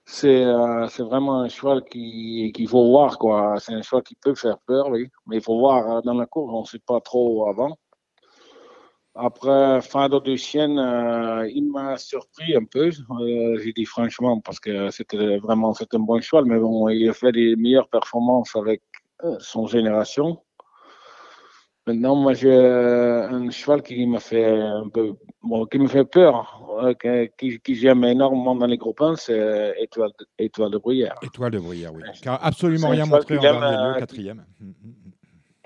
C'est 0.07 0.45
euh, 0.45 0.87
c'est 0.89 1.03
vraiment 1.03 1.41
un 1.43 1.49
cheval 1.49 1.83
qui- 1.85 2.53
qu'il 2.55 2.69
faut 2.69 2.87
voir. 2.91 3.19
quoi. 3.19 3.57
C'est 3.61 3.73
un 3.75 3.83
cheval 3.83 4.03
qui 4.03 4.15
peut 4.17 4.35
faire 4.35 4.59
peur, 4.67 4.89
oui. 4.91 5.09
Mais 5.27 5.37
il 5.39 5.43
faut 5.43 5.59
voir 5.59 5.99
euh, 5.99 6.01
dans 6.03 6.15
la 6.15 6.27
course, 6.27 6.53
on 6.55 6.61
ne 6.61 6.67
sait 6.67 6.79
pas 6.79 7.01
trop 7.01 7.49
avant. 7.49 7.77
Après, 9.17 9.81
Fado 9.81 10.21
de 10.21 10.35
Chienne, 10.37 10.79
euh, 10.79 11.49
il 11.49 11.71
m'a 11.71 11.97
surpris 11.97 12.55
un 12.57 12.65
peu, 12.65 12.91
euh, 13.21 13.59
j'ai 13.63 13.73
dit 13.73 13.85
franchement, 13.85 14.41
parce 14.41 14.59
que 14.59 14.91
c'était 14.91 15.39
vraiment 15.39 15.73
c'est 15.73 15.95
un 15.95 16.01
bon 16.01 16.21
cheval, 16.21 16.47
mais 16.47 16.59
bon, 16.59 16.89
il 16.89 17.09
a 17.09 17.13
fait 17.13 17.31
des 17.33 17.55
meilleures 17.57 17.89
performances 17.89 18.57
avec 18.57 18.83
euh, 19.23 19.37
son 19.39 19.67
génération. 19.67 20.43
Maintenant, 21.87 22.17
moi, 22.17 22.33
j'ai 22.33 22.51
euh, 22.51 23.29
un 23.29 23.51
cheval 23.51 23.83
qui 23.83 24.07
m'a 24.07 24.19
fait 24.19 24.47
un 24.47 24.89
peu, 24.89 25.13
bon, 25.43 25.67
qui 25.67 25.79
me 25.79 25.87
fait 25.87 26.07
peur, 26.07 26.63
euh, 26.83 26.95
qui, 27.37 27.61
qui 27.61 27.75
j'aime 27.75 28.05
énormément 28.05 28.55
dans 28.57 28.65
les 28.67 28.79
groupes 28.79 29.03
1, 29.03 29.17
c'est 29.17 29.75
Étoile, 29.79 30.11
de- 30.19 30.27
Étoile 30.39 30.71
de 30.71 30.79
Bruyère. 30.79 31.15
Étoile 31.23 31.51
de 31.53 31.59
Bruyère, 31.59 31.93
oui. 31.93 32.03
Qui 32.23 32.29
a 32.29 32.37
absolument 32.37 32.89
rien 32.89 33.05
montré 33.05 33.37
en 33.37 33.41
qu'il 33.41 33.51
dernier 33.51 33.77
lieu, 33.77 33.83
euh, 33.83 33.99
quatrième. 33.99 34.45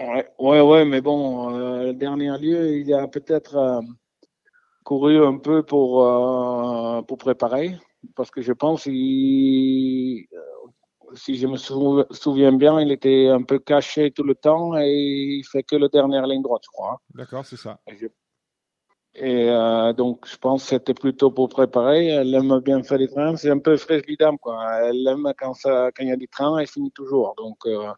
Ouais, 0.01 0.27
ouais, 0.41 0.61
ouais, 0.61 0.85
mais 0.85 1.01
bon, 1.01 1.55
euh, 1.55 1.85
le 1.87 1.93
dernier 1.93 2.37
lieu, 2.39 2.79
il 2.79 2.93
a 2.95 3.07
peut-être 3.07 3.57
euh, 3.57 3.81
couru 4.83 5.25
un 5.25 5.39
peu 5.39 5.63
pour, 5.63 6.05
euh, 6.05 7.03
pour 7.03 7.19
préparer, 7.19 7.77
parce 8.17 8.33
que 8.33 8.41
je 8.43 8.53
pense, 8.53 8.87
il, 8.87 10.27
euh, 10.33 10.38
si 11.14 11.37
je 11.37 11.47
me 11.47 11.57
sou- 11.57 12.05
souviens 12.11 12.53
bien, 12.53 12.81
il 12.81 12.90
était 12.92 13.29
un 13.29 13.42
peu 13.42 13.59
caché 13.59 14.11
tout 14.11 14.25
le 14.25 14.35
temps 14.35 14.77
et 14.79 14.88
il 15.38 15.44
fait 15.44 15.62
que 15.62 15.77
la 15.77 15.88
dernière 15.88 16.27
ligne 16.27 16.42
droite, 16.42 16.62
je 16.64 16.71
crois. 16.71 17.01
D'accord, 17.14 17.44
c'est 17.44 17.57
ça. 17.57 17.79
Et, 17.87 17.97
je- 17.97 18.07
et, 19.14 19.49
euh, 19.51 19.92
donc, 19.92 20.27
je 20.29 20.37
pense 20.37 20.62
que 20.64 20.68
c'était 20.71 20.94
plutôt 20.94 21.31
pour 21.31 21.49
préparer. 21.49 22.07
Elle 22.07 22.35
aime 22.35 22.61
bien 22.61 22.83
faire 22.83 22.99
des 22.99 23.09
trains, 23.09 23.37
c'est 23.37 23.51
un 23.51 23.59
peu 23.59 23.77
fraîche 23.77 24.03
dame, 24.18 24.38
quoi. 24.38 24.59
Elle 24.85 25.07
aime 25.07 25.33
quand 25.38 25.55
ça, 25.55 25.90
quand 25.94 26.05
il 26.05 26.09
y 26.11 26.12
a 26.12 26.16
des 26.16 26.29
trains, 26.29 26.59
elle 26.59 26.66
finit 26.66 26.92
toujours. 26.92 27.35
Donc, 27.37 27.57
euh, 27.66 27.90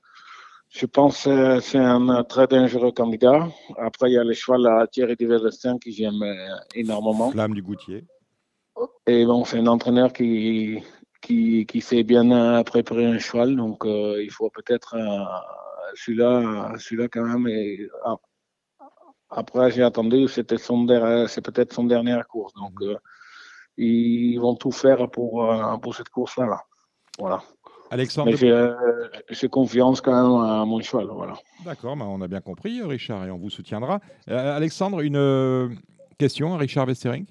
je 0.70 0.87
pense 0.87 1.25
que 1.25 1.61
c'est 1.61 1.79
un 1.79 2.23
très 2.25 2.46
dangereux 2.46 2.92
candidat. 2.92 3.49
Après, 3.77 4.11
il 4.11 4.14
y 4.14 4.18
a 4.18 4.25
le 4.25 4.33
cheval 4.33 4.66
à 4.66 4.87
Thierry 4.87 5.16
Diverdestin 5.16 5.79
que 5.79 5.90
j'aime 5.90 6.23
euh, 6.23 6.57
énormément. 6.75 7.31
Flamme 7.33 7.55
du 7.55 7.62
Goutier. 7.62 8.05
Et 9.07 9.27
bon, 9.27 9.44
c'est 9.44 9.59
un 9.59 9.66
entraîneur 9.66 10.12
qui, 10.12 10.81
qui, 11.21 11.67
qui 11.67 11.81
sait 11.81 12.03
bien 12.03 12.31
euh, 12.31 12.63
préparer 12.65 13.07
un 13.07 13.19
cheval. 13.19 13.57
Donc, 13.57 13.85
euh, 13.85 14.23
il 14.23 14.31
faut 14.31 14.51
peut-être 14.51 14.95
euh, 14.97 15.25
celui-là, 15.95 16.75
celui-là 16.79 17.09
quand 17.09 17.25
même, 17.25 17.47
est- 17.47 17.89
a, 18.05 18.17
après, 19.31 19.71
j'ai 19.71 19.83
attendu, 19.83 20.27
c'était 20.29 20.59
son 20.59 20.87
c'est 21.29 21.41
peut-être 21.43 21.73
son 21.73 21.85
dernière 21.85 22.27
course. 22.27 22.53
Donc, 22.55 22.75
ils 23.77 24.39
vont 24.39 24.57
tout 24.57 24.73
faire 24.73 25.09
pour, 25.09 25.49
pour 25.81 25.95
cette 25.95 26.09
course-là. 26.09 26.65
Voilà. 27.19 27.41
Alexandre. 27.93 28.33
J'ai 29.31 29.49
confiance 29.49 30.01
quand 30.01 30.13
même 30.13 30.51
à 30.51 30.65
mon 30.65 30.81
cheval. 30.81 31.07
Voilà. 31.13 31.35
D'accord, 31.65 31.97
bah, 31.97 32.07
on 32.09 32.21
a 32.23 32.27
bien 32.29 32.41
compris, 32.41 32.83
Richard, 32.83 33.25
et 33.25 33.31
on 33.31 33.39
vous 33.39 33.51
soutiendra. 33.51 34.01
Alexandre, 34.27 35.01
une 35.01 35.77
question 36.19 36.55
à 36.55 36.59
Richard 36.59 36.89
Westering 36.89 37.27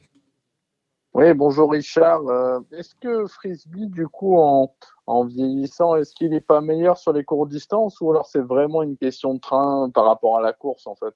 oui, 1.14 1.34
bonjour 1.34 1.72
Richard. 1.72 2.28
Euh, 2.28 2.60
est-ce 2.72 2.96
que 2.96 3.26
Frisbee, 3.28 3.88
du 3.88 4.08
coup, 4.08 4.38
en, 4.38 4.74
en 5.08 5.26
vieillissant, 5.26 5.96
est-ce 5.96 6.14
qu'il 6.14 6.30
n'est 6.30 6.42
pas 6.42 6.62
meilleur 6.62 6.98
sur 6.98 7.14
les 7.14 7.24
courtes 7.24 7.50
distances 7.50 8.00
ou 8.02 8.12
alors 8.12 8.28
c'est 8.28 8.42
vraiment 8.42 8.84
une 8.84 8.98
question 8.98 9.34
de 9.34 9.40
train 9.40 9.90
par 9.90 10.06
rapport 10.06 10.38
à 10.38 10.42
la 10.42 10.54
course 10.54 10.86
en 10.88 10.96
fait? 10.96 11.14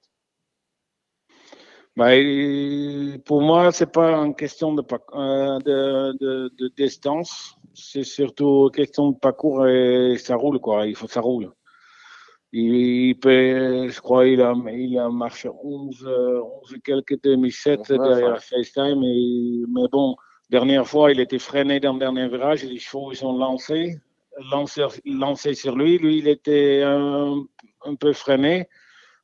Bah, 1.96 2.10
Pour 3.24 3.42
moi, 3.42 3.70
c'est 3.70 3.92
pas 3.92 4.16
une 4.16 4.34
question 4.34 4.74
de, 4.74 4.82
euh, 5.14 5.58
de, 5.60 6.18
de, 6.18 6.52
de 6.58 6.68
distance, 6.76 7.56
c'est 7.72 8.02
surtout 8.02 8.64
une 8.66 8.70
question 8.72 9.10
de 9.12 9.16
parcours 9.16 9.66
et 9.68 10.16
ça 10.18 10.34
roule, 10.34 10.58
quoi. 10.58 10.86
Il 10.86 10.96
faut 10.96 11.06
que 11.06 11.12
ça 11.12 11.20
roule. 11.20 11.52
Il 12.56 13.18
peut, 13.18 13.88
je 13.88 14.00
crois, 14.00 14.28
il 14.28 14.40
a, 14.40 14.54
il 14.72 14.96
a 14.96 15.08
marché 15.08 15.48
11, 15.48 16.06
11 16.06 16.76
quelques 16.84 17.20
2007 17.20 17.92
derrière 17.92 18.40
FaceTime. 18.40 19.02
Et, 19.02 19.64
mais 19.68 19.88
bon, 19.90 20.14
dernière 20.50 20.86
fois, 20.86 21.10
il 21.10 21.18
était 21.18 21.40
freiné 21.40 21.80
dans 21.80 21.94
le 21.94 21.98
dernier 21.98 22.28
virage 22.28 22.62
les 22.62 22.78
chevaux, 22.78 23.10
ils 23.10 23.16
sont 23.16 23.36
lancés, 23.36 23.96
lancés, 24.52 24.84
lancés 25.04 25.54
sur 25.54 25.74
lui. 25.74 25.98
Lui, 25.98 26.18
il 26.18 26.28
était 26.28 26.82
un, 26.84 27.42
un 27.86 27.94
peu 27.96 28.12
freiné. 28.12 28.68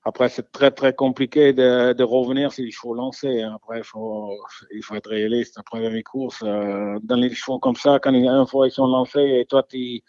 Après, 0.03 0.29
c'est 0.29 0.51
très, 0.51 0.73
très 0.73 0.93
compliqué 0.93 1.53
de, 1.53 1.93
de, 1.93 2.03
revenir 2.03 2.51
si 2.51 2.64
les 2.64 2.73
chevaux 2.73 2.95
lancés. 2.95 3.43
Hein. 3.43 3.53
Après, 3.55 3.79
il 3.79 3.85
faut, 3.85 4.35
il 4.75 4.83
faut 4.83 4.97
être 4.97 5.11
réaliste. 5.11 5.57
Après 5.57 5.88
les 5.88 6.03
courses, 6.03 6.43
euh, 6.43 6.99
dans 7.05 7.16
les 7.16 7.33
chevaux 7.33 7.61
comme 7.61 7.77
ça, 7.77 8.01
quand 8.03 8.12
une 8.12 8.47
fois 8.49 8.66
ils 8.66 8.73
sont 8.73 8.88
lancés 8.88 9.38
et 9.40 9.47
toi, 9.47 9.62
tu 9.62 10.03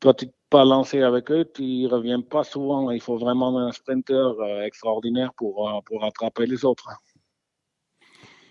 toi, 0.00 0.14
tu 0.14 0.26
pas 0.50 0.64
lancé 0.64 1.02
avec 1.02 1.30
eux, 1.30 1.44
tu 1.52 1.62
ne 1.62 1.88
reviens 1.88 2.20
pas 2.20 2.44
souvent. 2.44 2.90
Il 2.90 3.00
faut 3.00 3.18
vraiment 3.18 3.58
un 3.58 3.72
sprinter 3.72 4.14
euh, 4.40 4.62
extraordinaire 4.64 5.32
pour, 5.36 5.68
euh, 5.68 5.80
pour 5.84 6.02
rattraper 6.02 6.46
les 6.46 6.64
autres. 6.64 6.88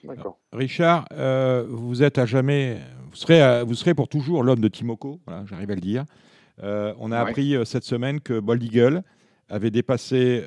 D'accord. 0.04 0.38
Richard, 0.54 1.06
euh, 1.14 1.66
vous 1.68 2.04
êtes 2.04 2.20
à 2.20 2.26
jamais, 2.26 2.80
vous 3.10 3.16
serez, 3.16 3.64
vous 3.64 3.74
serez 3.74 3.96
pour 3.96 4.08
toujours 4.08 4.44
l'homme 4.44 4.60
de 4.60 4.68
Timoko, 4.68 5.20
voilà, 5.26 5.46
j'arrive 5.48 5.72
à 5.72 5.76
le 5.76 5.82
dire. 5.82 6.06
on 6.62 7.12
a 7.12 7.20
appris 7.20 7.56
cette 7.66 7.86
semaine 7.86 8.22
que 8.22 8.40
Bold 8.40 8.62
Eagle 8.62 9.02
avait 9.50 9.72
dépassé 9.72 10.44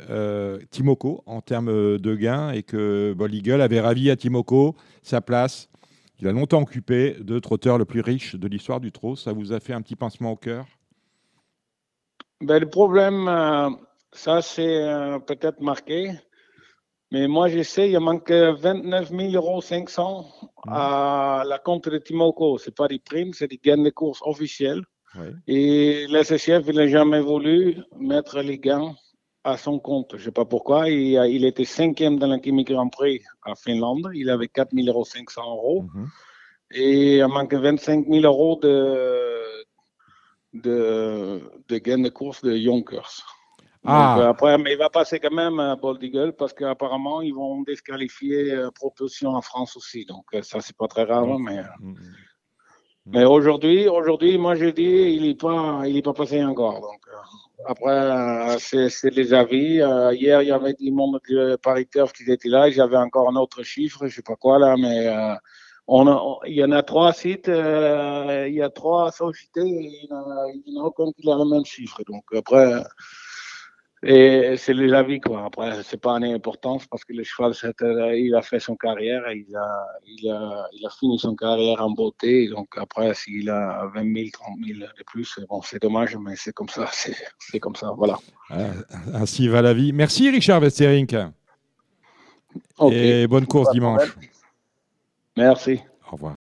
Timoko 0.71 1.25
en 1.27 1.41
termes 1.41 1.99
de 1.99 2.15
gains 2.15 2.53
et 2.53 2.63
que 2.63 3.13
Bold 3.17 3.35
Eagle 3.35 3.61
avait 3.61 3.81
ravi 3.81 4.13
à 4.13 4.17
Timoko 4.17 4.77
sa 5.03 5.21
place 5.21 5.69
qu'il 6.17 6.29
a 6.29 6.33
longtemps 6.33 6.63
occupé 6.63 7.17
de 7.19 7.41
trotteur 7.41 7.79
le 7.79 7.85
plus 7.85 8.01
riche 8.01 8.37
de 8.37 8.47
l'histoire 8.47 8.79
du 8.79 8.93
trot. 8.93 9.17
Ça 9.17 9.33
vous 9.33 9.53
a 9.53 9.59
fait 9.59 9.73
un 9.73 9.83
petit 9.83 9.97
pincement 9.97 10.31
au 10.31 10.37
cœur? 10.37 10.67
Ben, 12.41 12.59
le 12.59 12.69
problème, 12.69 13.29
euh, 13.29 13.71
ça 14.13 14.43
c'est 14.43 14.83
euh, 14.83 15.19
peut-être 15.19 15.61
marqué, 15.61 16.13
mais 17.11 17.27
moi 17.27 17.49
je 17.49 17.63
sais, 17.63 17.91
il 17.91 17.99
manque 18.01 18.31
29 18.31 19.11
000 19.11 19.33
euros 19.35 19.61
500 19.61 20.27
à 20.69 21.43
la 21.47 21.59
compte 21.59 21.89
de 21.89 21.99
Timoco. 21.99 22.59
Ce 22.59 22.69
n'est 22.69 22.75
pas 22.75 22.89
des 22.89 22.99
primes, 22.99 23.33
c'est 23.33 23.49
des 23.49 23.61
gains 23.63 23.83
de 23.83 23.91
course 23.91 24.21
officiels. 24.23 24.83
Et 25.49 26.07
l'SSF, 26.09 26.65
il 26.69 26.77
n'a 26.77 26.87
jamais 26.87 27.21
voulu 27.21 27.79
mettre 27.99 28.41
les 28.41 28.59
gains 28.59 28.95
à 29.43 29.57
son 29.57 29.81
compte. 29.81 30.11
Je 30.13 30.17
ne 30.17 30.23
sais 30.25 30.33
pas 30.33 30.45
pourquoi. 30.45 30.89
Il, 30.91 31.15
il 31.31 31.45
était 31.45 31.65
cinquième 31.65 32.19
dans 32.19 32.29
la 32.29 32.39
Grand 32.39 32.89
Prix 32.89 33.23
à 33.43 33.55
Finlande. 33.57 34.11
Il 34.15 34.31
avait 34.31 34.49
4 34.49 34.71
500 35.05 35.43
euros. 35.43 35.87
Mhm. 35.95 36.07
Et 36.73 37.17
il 37.17 37.27
manque 37.27 37.55
25 37.55 38.07
000 38.07 38.25
euros 38.25 38.61
de, 38.63 39.28
de, 40.53 41.41
de 41.69 41.79
gain 41.79 41.99
de 41.99 42.09
course 42.09 42.43
de 42.43 42.57
Yonkers. 42.57 43.25
Ah. 43.85 44.19
Euh, 44.19 44.29
après, 44.31 44.59
mais 44.59 44.73
il 44.73 44.79
va 44.79 44.91
passer 44.91 45.21
quand 45.21 45.33
même 45.33 45.61
à 45.61 45.77
Bold 45.77 46.03
Eagle 46.03 46.33
parce 46.37 46.53
qu'apparemment, 46.53 47.23
ils 47.23 47.35
vont 47.35 47.63
disqualifier 47.63 48.53
euh, 48.53 48.71
Propulsion 48.71 49.31
en 49.31 49.41
France 49.41 49.77
aussi. 49.77 50.05
Donc, 50.05 50.25
euh, 50.35 50.43
ça, 50.43 50.61
c'est 50.61 50.77
pas 50.77 50.89
très 50.89 51.07
grave. 51.07 51.29
Mais, 51.39 51.63
mm, 51.63 51.67
mm, 51.81 51.93
mm. 51.93 51.97
mais 53.07 53.25
aujourd'hui, 53.25 53.89
aujourd'hui, 53.89 54.37
moi, 54.37 54.57
je 54.57 54.67
dis, 54.67 54.83
il 54.83 55.23
n'est 55.23 55.37
pas, 55.37 55.83
il 55.87 55.97
est 55.97 56.03
pas 56.03 56.13
passé 56.13 56.45
encore. 56.45 56.81
Donc, 56.81 57.01
après, 57.67 58.59
c'est 58.59 59.15
les 59.15 59.33
avis. 59.33 59.81
hier, 60.13 60.43
il 60.43 60.49
y 60.49 60.53
avait 60.53 60.75
des 60.75 60.91
membres 60.91 61.21
de 61.29 61.57
Paris 61.57 61.87
Turf 61.87 62.13
qui 62.13 62.31
étaient 62.31 62.49
là. 62.49 62.71
J'avais 62.71 62.97
encore 62.97 63.29
un 63.31 63.37
autre 63.37 63.63
chiffre, 63.63 64.07
je 64.07 64.17
sais 64.17 64.23
pas 64.23 64.37
quoi 64.37 64.59
là, 64.59 64.77
mais 64.77 65.09
on 65.89 66.39
il 66.47 66.55
y 66.55 66.63
en 66.63 66.73
a 66.73 66.83
trois 66.83 67.13
sites, 67.13 67.49
euh, 67.49 68.47
il 68.47 68.55
y 68.55 68.63
a 68.63 68.69
trois 68.69 69.11
sociétés, 69.11 69.67
il 69.67 70.07
y 70.09 70.13
en 70.13 70.31
a, 70.31 70.47
il 70.53 70.75
y 70.75 70.79
en 70.79 70.83
a 70.83 70.87
aucun 70.87 71.11
qui 71.13 71.31
a 71.31 71.35
le 71.35 71.45
même 71.47 71.65
chiffre. 71.65 72.03
Donc 72.07 72.25
après, 72.37 72.83
et 74.03 74.55
c'est 74.59 74.75
les 74.75 74.93
avis 74.93 75.19
quoi. 75.19 75.47
Après, 75.47 75.83
c'est 75.83 76.01
pas 76.01 76.13
une 76.13 76.25
importance 76.25 76.87
parce 76.87 77.05
que 77.05 77.15
le 77.15 77.25
cheval, 77.25 77.53
il 78.17 78.35
a 78.35 78.43
fait 78.43 78.61
son 78.61 78.77
carrière, 78.77 79.23
il 79.33 79.57
a, 79.57 79.87
il 80.07 80.31
a, 80.31 80.69
il 80.73 80.87
a 80.87 80.91
fini 80.91 81.19
son 81.19 81.35
carrière 81.35 81.83
en 81.83 81.91
beauté. 81.91 82.49
Donc 82.49 82.69
après, 82.77 83.15
s'il 83.15 83.49
a 83.49 83.91
20 83.95 84.15
000, 84.15 84.29
30 84.33 84.59
000 84.65 84.79
de 84.81 85.05
plus, 85.05 85.41
bon, 85.49 85.63
c'est 85.63 85.83
dommage, 85.83 86.17
mais 86.17 86.37
c'est 86.37 86.53
comme 86.53 86.69
ça, 86.69 86.89
c'est 86.93 87.61
comme 87.61 87.77
ça, 87.77 87.93
voilà. 87.97 88.19
Ah, 88.51 88.71
ainsi 89.15 89.49
va 89.49 89.63
la 89.63 89.73
vie. 89.73 89.93
Merci 89.93 90.31
Richard 90.31 90.61
Westerink. 90.61 91.17
Et 92.93 93.27
bonne 93.27 93.47
course 93.47 93.73
dimanche. 93.73 94.17
Merci. 95.39 95.79
Au 96.09 96.17
revoir. 96.17 96.35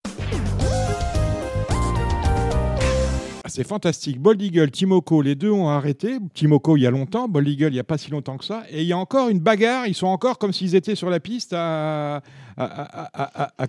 Ah, 3.43 3.47
c'est 3.47 3.63
fantastique. 3.63 4.19
Bold 4.19 4.41
Eagle, 4.41 4.71
Timoko, 4.71 5.21
les 5.21 5.36
deux 5.36 5.51
ont 5.51 5.69
arrêté. 5.69 6.17
Timoko 6.33 6.77
il 6.77 6.81
y 6.81 6.88
a 6.88 6.89
longtemps, 6.89 7.29
Bold 7.29 7.47
Eagle 7.47 7.67
il 7.67 7.73
n'y 7.73 7.79
a 7.79 7.83
pas 7.83 7.99
si 7.99 8.10
longtemps 8.10 8.38
que 8.38 8.43
ça. 8.43 8.63
Et 8.71 8.81
il 8.81 8.88
y 8.88 8.93
a 8.93 8.97
encore 8.97 9.29
une 9.29 9.39
bagarre. 9.39 9.86
Ils 9.86 9.93
sont 9.93 10.07
encore 10.07 10.39
comme 10.39 10.51
s'ils 10.51 10.73
étaient 10.73 10.95
sur 10.95 11.12
la 11.12 11.19
piste 11.19 11.53
à, 11.55 12.23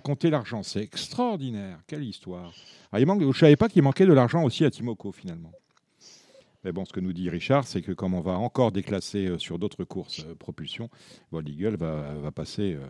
compter 0.03 0.31
l'argent. 0.31 0.63
C'est 0.63 0.81
extraordinaire. 0.81 1.77
Quelle 1.85 2.03
histoire. 2.03 2.51
Ah, 2.91 2.99
il 2.99 3.05
manque, 3.05 3.21
je 3.21 3.27
ne 3.27 3.33
savais 3.33 3.55
pas 3.55 3.69
qu'il 3.69 3.83
manquait 3.83 4.07
de 4.07 4.13
l'argent 4.13 4.43
aussi 4.43 4.65
à 4.65 4.71
Timoko 4.71 5.11
finalement. 5.11 5.51
Mais 6.63 6.71
bon, 6.71 6.85
ce 6.85 6.91
que 6.91 6.99
nous 6.99 7.13
dit 7.13 7.29
Richard, 7.29 7.67
c'est 7.67 7.83
que 7.83 7.91
comme 7.91 8.15
on 8.15 8.21
va 8.21 8.39
encore 8.39 8.71
déclasser 8.71 9.27
euh, 9.27 9.37
sur 9.37 9.59
d'autres 9.59 9.83
courses 9.83 10.25
euh, 10.27 10.33
propulsion, 10.33 10.89
Bold 11.31 11.47
Eagle 11.47 11.75
va, 11.77 12.15
va 12.15 12.31
passer. 12.31 12.73
Euh, 12.73 12.85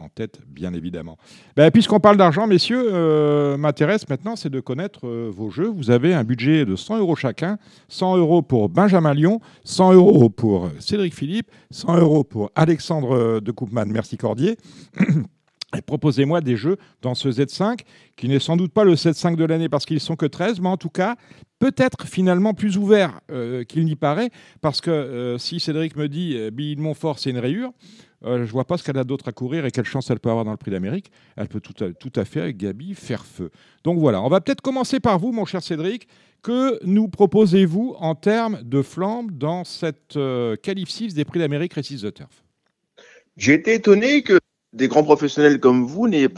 en 0.00 0.08
tête, 0.08 0.40
bien 0.46 0.72
évidemment. 0.74 1.16
Ben, 1.56 1.70
Puisqu'on 1.70 2.00
parle 2.00 2.16
d'argent, 2.16 2.46
messieurs, 2.46 2.82
euh, 2.92 3.56
m'intéresse 3.56 4.08
maintenant, 4.08 4.36
c'est 4.36 4.50
de 4.50 4.60
connaître 4.60 5.06
euh, 5.06 5.30
vos 5.32 5.50
jeux. 5.50 5.68
Vous 5.68 5.90
avez 5.90 6.14
un 6.14 6.24
budget 6.24 6.64
de 6.64 6.76
100 6.76 6.98
euros 6.98 7.16
chacun, 7.16 7.58
100 7.88 8.18
euros 8.18 8.42
pour 8.42 8.68
Benjamin 8.68 9.14
Lyon, 9.14 9.40
100 9.64 9.94
euros 9.94 10.28
pour 10.28 10.70
Cédric 10.78 11.14
Philippe, 11.14 11.50
100 11.70 11.98
euros 11.98 12.24
pour 12.24 12.50
Alexandre 12.54 13.16
euh, 13.16 13.40
de 13.40 13.50
Koopman. 13.50 13.86
Merci 13.86 14.16
Cordier. 14.16 14.56
Proposez-moi 15.86 16.40
des 16.40 16.56
jeux 16.56 16.76
dans 17.02 17.14
ce 17.14 17.28
Z5, 17.28 17.80
qui 18.16 18.28
n'est 18.28 18.38
sans 18.38 18.56
doute 18.56 18.72
pas 18.72 18.84
le 18.84 18.94
Z5 18.94 19.36
de 19.36 19.44
l'année 19.44 19.68
parce 19.68 19.84
qu'ils 19.84 20.00
sont 20.00 20.16
que 20.16 20.24
13, 20.24 20.60
mais 20.60 20.68
en 20.68 20.76
tout 20.76 20.88
cas, 20.88 21.16
peut-être 21.58 22.06
finalement 22.06 22.54
plus 22.54 22.78
ouvert 22.78 23.20
qu'il 23.68 23.84
n'y 23.84 23.96
paraît, 23.96 24.30
parce 24.62 24.80
que 24.80 25.36
si 25.38 25.60
Cédric 25.60 25.96
me 25.96 26.08
dit 26.08 26.38
Bill 26.52 26.80
Montfort, 26.80 27.18
c'est 27.18 27.30
une 27.30 27.38
rayure, 27.38 27.72
euh, 28.24 28.38
je 28.38 28.42
ne 28.42 28.46
vois 28.46 28.64
pas 28.64 28.78
ce 28.78 28.84
qu'elle 28.84 28.98
a 28.98 29.04
d'autre 29.04 29.28
à 29.28 29.32
courir 29.32 29.66
et 29.66 29.70
quelle 29.70 29.84
chance 29.84 30.10
elle 30.10 30.20
peut 30.20 30.30
avoir 30.30 30.44
dans 30.44 30.50
le 30.50 30.56
prix 30.56 30.70
d'Amérique. 30.70 31.10
Elle 31.36 31.48
peut 31.48 31.60
tout 31.60 32.12
à, 32.16 32.24
fait, 32.24 32.40
avec 32.40 32.56
Gabi, 32.56 32.94
faire 32.94 33.24
feu. 33.24 33.50
Donc 33.84 33.98
voilà, 33.98 34.22
on 34.22 34.28
va 34.28 34.40
peut-être 34.40 34.60
commencer 34.60 35.00
par 35.00 35.18
vous, 35.18 35.32
mon 35.32 35.44
cher 35.44 35.62
Cédric. 35.62 36.08
Que 36.42 36.78
nous 36.84 37.08
proposez-vous 37.08 37.96
en 37.98 38.14
termes 38.14 38.62
de 38.62 38.82
flambe 38.82 39.32
dans 39.32 39.64
cette 39.64 40.16
euh, 40.16 40.54
qualif 40.56 40.88
6 40.88 41.14
des 41.14 41.24
prix 41.24 41.40
d'Amérique 41.40 41.74
Récise 41.74 42.02
the 42.02 42.14
Turf? 42.14 42.44
J'ai 43.36 43.54
été 43.54 43.74
étonné 43.74 44.22
que 44.22 44.38
des 44.72 44.88
grands 44.88 45.02
professionnels 45.02 45.60
comme 45.60 45.86
vous 45.86 46.08
n'aient 46.08 46.28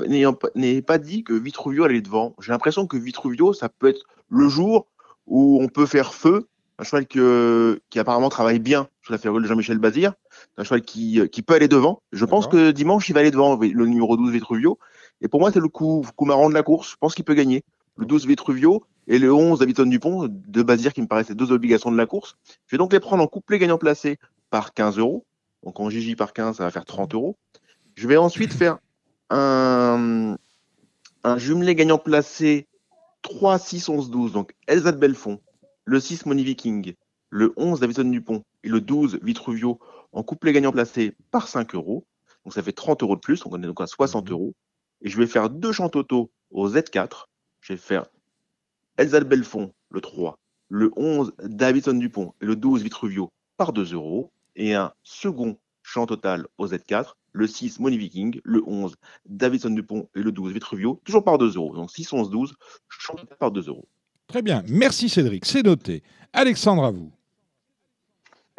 pas 0.82 0.98
dit 0.98 1.24
que 1.24 1.32
Vitruvio 1.32 1.84
allait 1.84 2.00
devant. 2.00 2.34
J'ai 2.40 2.52
l'impression 2.52 2.86
que 2.86 2.96
Vitruvio, 2.96 3.52
ça 3.52 3.68
peut 3.68 3.88
être 3.88 4.06
le 4.30 4.48
jour 4.48 4.86
où 5.26 5.58
on 5.60 5.68
peut 5.68 5.86
faire 5.86 6.14
feu. 6.14 6.48
Un 6.78 6.84
cheval 6.84 7.06
qui 7.06 7.98
apparemment 7.98 8.28
travaille 8.28 8.60
bien 8.60 8.88
sur 9.02 9.12
la 9.12 9.18
férule 9.18 9.42
de 9.42 9.48
Jean-Michel 9.48 9.78
Bazir 9.78 10.14
un 10.57 10.64
cheval 10.64 10.83
qui, 10.83 11.20
qui, 11.31 11.42
peut 11.42 11.55
aller 11.55 11.68
devant. 11.68 12.03
Je 12.12 12.24
pense 12.24 12.46
que 12.46 12.70
dimanche, 12.70 13.09
il 13.09 13.12
va 13.12 13.20
aller 13.20 13.31
devant 13.31 13.57
le 13.57 13.87
numéro 13.87 14.16
12 14.16 14.31
Vitruvio. 14.31 14.79
Et 15.20 15.29
pour 15.29 15.40
moi, 15.40 15.51
c'est 15.53 15.61
le 15.61 15.68
coup, 15.68 16.05
coup 16.16 16.24
marrant 16.24 16.48
de 16.48 16.55
la 16.55 16.62
course. 16.62 16.92
Je 16.92 16.96
pense 16.96 17.14
qu'il 17.14 17.24
peut 17.24 17.35
gagner. 17.35 17.64
Le 17.96 18.07
12 18.07 18.27
Vitruvio 18.27 18.85
et 19.09 19.18
le 19.18 19.33
11 19.33 19.59
Davidson 19.59 19.87
Dupont, 19.87 20.29
de 20.29 20.62
Bazir 20.62 20.92
qui 20.92 21.01
me 21.01 21.07
paraissent 21.07 21.31
les 21.31 21.35
deux 21.35 21.51
obligations 21.51 21.90
de 21.90 21.96
la 21.96 22.07
course. 22.07 22.37
Je 22.66 22.77
vais 22.77 22.79
donc 22.79 22.92
les 22.92 23.01
prendre 23.01 23.22
en 23.22 23.27
couplet 23.27 23.59
gagnant 23.59 23.79
placé 23.79 24.18
par 24.51 24.74
15 24.74 24.98
euros. 24.98 25.24
Donc 25.64 25.81
en 25.81 25.90
JJ 25.90 26.14
par 26.14 26.33
15, 26.33 26.57
ça 26.57 26.64
va 26.64 26.70
faire 26.70 26.85
30 26.85 27.14
euros. 27.14 27.37
Je 27.96 28.07
vais 28.07 28.16
ensuite 28.16 28.53
faire 28.53 28.79
un, 29.31 30.37
un 31.24 31.38
jumelé 31.38 31.74
gagnant 31.74 31.98
placé 31.98 32.68
3, 33.22 33.59
6, 33.59 33.88
11, 33.88 34.11
12. 34.11 34.33
Donc 34.33 34.53
Elsa 34.66 34.92
de 34.92 34.98
Belfond, 34.98 35.40
le 35.85 35.98
6 35.98 36.27
Money 36.27 36.44
Viking, 36.44 36.94
le 37.31 37.53
11 37.57 37.81
Davidson 37.81 38.05
Dupont 38.05 38.42
et 38.62 38.68
le 38.68 38.81
12 38.81 39.20
Vitruvio 39.22 39.79
en 40.18 40.24
couplet 40.24 40.52
gagnant 40.52 40.72
placé 40.72 41.14
par 41.31 41.46
5 41.46 41.76
euros. 41.76 42.04
Donc 42.44 42.52
ça 42.52 42.62
fait 42.62 42.72
30 42.72 43.04
euros 43.04 43.14
de 43.14 43.20
plus, 43.20 43.46
on 43.46 43.57
est 43.62 43.66
donc 43.66 43.81
à 43.81 43.87
60 43.87 44.26
mhm. 44.26 44.33
euros. 44.33 44.54
Et 45.00 45.09
je 45.09 45.16
vais 45.16 45.28
faire 45.28 45.48
deux 45.48 45.70
champs 45.70 45.90
auto 45.94 46.33
au 46.50 46.68
Z4. 46.68 47.26
Je 47.61 47.74
vais 47.74 47.78
faire 47.78 48.07
Elsa 48.96 49.20
Belfond, 49.20 49.72
le 49.90 50.00
3, 50.00 50.37
le 50.70 50.90
11 50.96 51.35
Davidson 51.44 51.94
Dupont 51.94 52.35
et 52.40 52.46
le 52.46 52.57
12 52.57 52.83
Vitruvio 52.83 53.31
par 53.57 53.72
2 53.72 53.94
euros. 53.94 54.33
Et 54.57 54.74
un 54.74 54.92
second 55.04 55.57
champ 55.83 56.07
total 56.07 56.48
au 56.59 56.66
Z4, 56.66 57.12
le 57.31 57.46
6 57.46 57.78
Money 57.78 57.96
Viking, 57.96 58.40
le 58.42 58.61
11 58.66 58.96
Davidson 59.26 59.70
Dupont 59.70 60.09
et 60.16 60.20
le 60.20 60.33
12 60.33 60.52
Vitruvio, 60.52 61.00
toujours 61.04 61.22
par 61.22 61.38
2 61.38 61.54
euros. 61.54 61.76
Donc 61.76 61.92
6, 61.92 62.12
11, 62.12 62.31
12, 62.31 62.54
champ 62.88 63.14
total 63.14 63.38
par 63.38 63.52
2 63.52 63.68
euros. 63.68 63.87
Très 64.26 64.42
bien, 64.42 64.64
merci 64.68 65.09
Cédric, 65.09 65.44
c'est 65.44 65.62
noté. 65.62 66.02
Alexandre, 66.33 66.85
à 66.85 66.90
vous. 66.90 67.12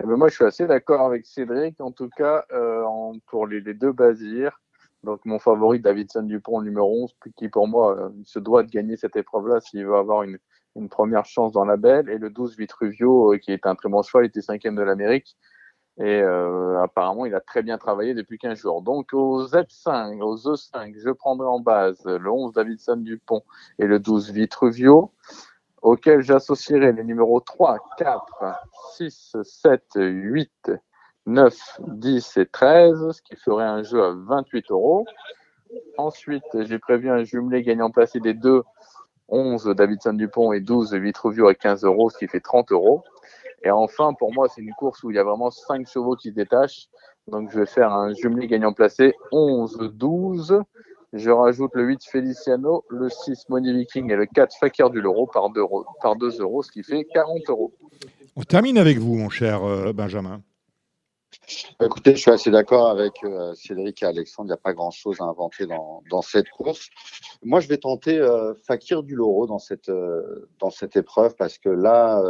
Eh 0.01 0.05
ben 0.07 0.15
moi, 0.15 0.29
je 0.29 0.35
suis 0.35 0.45
assez 0.45 0.65
d'accord 0.65 1.01
avec 1.01 1.25
Cédric, 1.25 1.81
en 1.81 1.91
tout 1.91 2.07
cas, 2.09 2.45
euh, 2.53 2.85
pour 3.27 3.47
les, 3.47 3.61
deux 3.73 3.91
basirs. 3.91 4.61
Donc, 5.03 5.25
mon 5.25 5.39
favori, 5.39 5.81
Davidson 5.81 6.23
Dupont, 6.23 6.61
numéro 6.61 7.03
11, 7.03 7.15
qui 7.35 7.49
pour 7.49 7.67
moi 7.67 7.97
euh, 7.97 8.09
se 8.23 8.39
doit 8.39 8.63
de 8.63 8.69
gagner 8.69 8.95
cette 8.95 9.17
épreuve-là 9.17 9.59
s'il 9.59 9.85
veut 9.85 9.95
avoir 9.95 10.23
une, 10.23 10.39
première 10.89 11.25
chance 11.25 11.51
dans 11.51 11.65
la 11.65 11.75
belle. 11.75 12.09
Et 12.09 12.17
le 12.17 12.29
12, 12.29 12.57
Vitruvio, 12.57 13.33
euh, 13.33 13.37
qui 13.37 13.51
est 13.51 13.65
un 13.65 13.75
très 13.75 13.89
bon 13.89 14.01
choix, 14.01 14.23
il 14.23 14.27
était 14.27 14.41
cinquième 14.41 14.75
de 14.75 14.83
l'Amérique. 14.83 15.35
Et 16.01 16.21
apparemment, 16.21 17.25
il 17.25 17.35
a 17.35 17.41
très 17.41 17.61
bien 17.61 17.77
travaillé 17.77 18.13
depuis 18.13 18.37
15 18.37 18.57
jours. 18.57 18.81
Donc, 18.81 19.09
au 19.11 19.45
Z5, 19.45 20.21
au 20.21 20.37
E5, 20.37 20.93
je 20.97 21.09
prendrai 21.09 21.47
en 21.47 21.59
base 21.59 22.01
le 22.05 22.31
11, 22.31 22.53
Davidson 22.53 22.95
Dupont 22.95 23.43
et 23.79 23.85
le 23.85 23.99
12, 23.99 24.31
Vitruvio 24.31 25.11
auquel 25.81 26.21
j'associerai 26.21 26.91
les 26.91 27.03
numéros 27.03 27.39
3, 27.39 27.77
4, 27.97 28.25
6, 28.97 29.37
7, 29.43 29.83
8, 29.95 30.71
9, 31.25 31.57
10 31.87 32.37
et 32.37 32.45
13, 32.45 33.11
ce 33.11 33.21
qui 33.21 33.35
ferait 33.35 33.65
un 33.65 33.83
jeu 33.83 34.03
à 34.03 34.13
28 34.15 34.71
euros. 34.71 35.05
Ensuite, 35.97 36.43
j'ai 36.61 36.79
prévu 36.79 37.09
un 37.09 37.23
jumelé 37.23 37.61
gagnant 37.61 37.91
placé 37.91 38.19
des 38.19 38.33
deux, 38.33 38.63
11 39.27 39.65
Davidson 39.75 40.13
Dupont 40.13 40.51
et 40.51 40.59
12 40.59 40.93
Vitruvio 40.95 41.47
à 41.47 41.53
15 41.53 41.83
euros, 41.83 42.09
ce 42.09 42.17
qui 42.17 42.27
fait 42.27 42.39
30 42.39 42.71
euros. 42.71 43.03
Et 43.63 43.71
enfin, 43.71 44.13
pour 44.13 44.33
moi, 44.33 44.47
c'est 44.47 44.61
une 44.61 44.73
course 44.73 45.03
où 45.03 45.11
il 45.11 45.17
y 45.17 45.19
a 45.19 45.23
vraiment 45.23 45.51
5 45.51 45.87
chevaux 45.87 46.15
qui 46.15 46.29
se 46.29 46.35
détachent. 46.35 46.87
Donc, 47.27 47.51
je 47.51 47.59
vais 47.59 47.65
faire 47.65 47.93
un 47.93 48.13
jumelé 48.13 48.47
gagnant 48.47 48.73
placé 48.73 49.13
11, 49.31 49.91
12, 49.93 50.63
je 51.13 51.29
rajoute 51.29 51.71
le 51.73 51.83
8 51.83 52.05
Feliciano, 52.05 52.83
le 52.89 53.09
6 53.09 53.49
Money 53.49 53.73
Viking 53.73 54.11
et 54.11 54.15
le 54.15 54.25
4 54.25 54.55
Fakir 54.59 54.89
du 54.89 55.01
Loro 55.01 55.27
par 55.27 55.49
2 55.49 55.59
euros, 55.59 55.85
par 56.01 56.15
2 56.15 56.39
euros, 56.41 56.63
ce 56.63 56.71
qui 56.71 56.83
fait 56.83 57.05
40 57.05 57.49
euros. 57.49 57.73
On 58.35 58.43
termine 58.43 58.77
avec 58.77 58.97
vous, 58.97 59.15
mon 59.15 59.29
cher 59.29 59.63
euh, 59.63 59.91
Benjamin. 59.91 60.41
Écoutez, 61.81 62.15
je 62.15 62.21
suis 62.21 62.31
assez 62.31 62.51
d'accord 62.51 62.89
avec 62.89 63.23
euh, 63.23 63.53
Cédric 63.55 64.03
et 64.03 64.05
Alexandre. 64.05 64.47
Il 64.47 64.51
n'y 64.51 64.53
a 64.53 64.57
pas 64.57 64.73
grand-chose 64.73 65.19
à 65.19 65.25
inventer 65.25 65.65
dans, 65.65 66.21
cette 66.21 66.49
course. 66.49 66.89
Moi, 67.43 67.59
je 67.59 67.67
vais 67.67 67.77
tenter 67.77 68.17
euh, 68.17 68.53
Fakir 68.67 69.03
du 69.03 69.15
Loro 69.15 69.47
dans 69.47 69.59
cette, 69.59 69.91
dans 70.59 70.69
cette 70.69 70.95
épreuve 70.95 71.35
parce 71.35 71.57
que 71.57 71.69
là, 71.69 72.21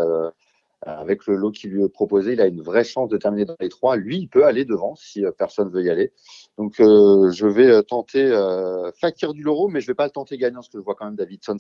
avec 0.81 1.27
le 1.27 1.35
lot 1.35 1.51
qui 1.51 1.67
lui 1.67 1.83
est 1.83 1.89
proposé, 1.89 2.33
il 2.33 2.41
a 2.41 2.47
une 2.47 2.61
vraie 2.61 2.83
chance 2.83 3.09
de 3.09 3.17
terminer 3.17 3.45
dans 3.45 3.57
les 3.59 3.69
trois. 3.69 3.97
Lui, 3.97 4.17
il 4.17 4.27
peut 4.27 4.45
aller 4.45 4.65
devant 4.65 4.95
si 4.95 5.23
personne 5.37 5.67
ne 5.67 5.73
veut 5.73 5.83
y 5.83 5.89
aller. 5.89 6.13
Donc, 6.59 6.81
euh, 6.81 7.31
je 7.31 7.47
vais 7.47 7.67
euh, 7.67 7.81
tenter 7.81 8.21
euh, 8.21 8.91
Fakir 8.99 9.33
du 9.33 9.43
Loro, 9.43 9.69
mais 9.69 9.79
je 9.79 9.85
ne 9.85 9.91
vais 9.91 9.95
pas 9.95 10.05
le 10.05 10.11
tenter 10.11 10.37
gagnant 10.37 10.59
parce 10.59 10.67
que 10.67 10.77
je 10.77 10.83
vois 10.83 10.95
quand 10.95 11.05
même 11.05 11.15
Davidson 11.15 11.57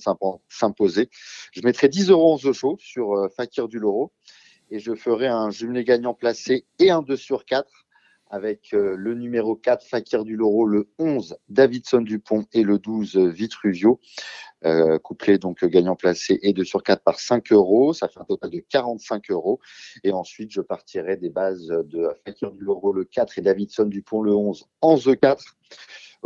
s'imposer. 0.49 1.09
Je 1.53 1.61
mettrai 1.63 1.87
10 1.87 2.09
euros 2.09 2.33
en 2.33 2.37
The 2.37 2.51
Show 2.51 2.75
sur 2.79 3.13
euh, 3.13 3.29
Fakir 3.29 3.69
du 3.69 3.79
Loro 3.79 4.11
et 4.71 4.79
je 4.79 4.93
ferai 4.95 5.27
un 5.27 5.51
jumelé 5.51 5.85
gagnant 5.85 6.13
placé 6.13 6.65
et 6.79 6.91
un 6.91 7.01
2 7.01 7.15
sur 7.15 7.45
4 7.45 7.65
avec 8.29 8.71
le 8.71 9.13
numéro 9.13 9.55
4 9.55 9.85
Fakir 9.85 10.23
du 10.23 10.35
Loro, 10.35 10.65
le 10.65 10.89
11 10.99 11.37
Davidson 11.49 12.01
Dupont 12.01 12.45
et 12.53 12.63
le 12.63 12.77
12 12.77 13.17
Vitruvio. 13.17 13.99
Euh, 14.65 14.99
couplé 14.99 15.37
donc 15.37 15.63
gagnant 15.63 15.95
placé 15.95 16.37
et 16.41 16.51
2 16.51 16.65
sur 16.65 16.83
4 16.83 17.01
par 17.01 17.19
5 17.19 17.51
euros. 17.53 17.93
Ça 17.93 18.09
fait 18.09 18.19
un 18.19 18.25
total 18.25 18.49
de 18.49 18.59
45 18.59 19.31
euros. 19.31 19.59
Et 20.03 20.11
ensuite, 20.11 20.51
je 20.51 20.59
partirai 20.61 21.15
des 21.15 21.29
bases 21.29 21.67
de 21.67 22.09
Fakir 22.25 22.51
du 22.51 22.63
Loro 22.63 22.91
le 22.91 23.05
4 23.05 23.37
et 23.37 23.41
Davidson 23.41 23.85
Dupont 23.85 24.21
le 24.21 24.35
11 24.35 24.65
en 24.81 24.97
The 24.97 25.17
4, 25.17 25.43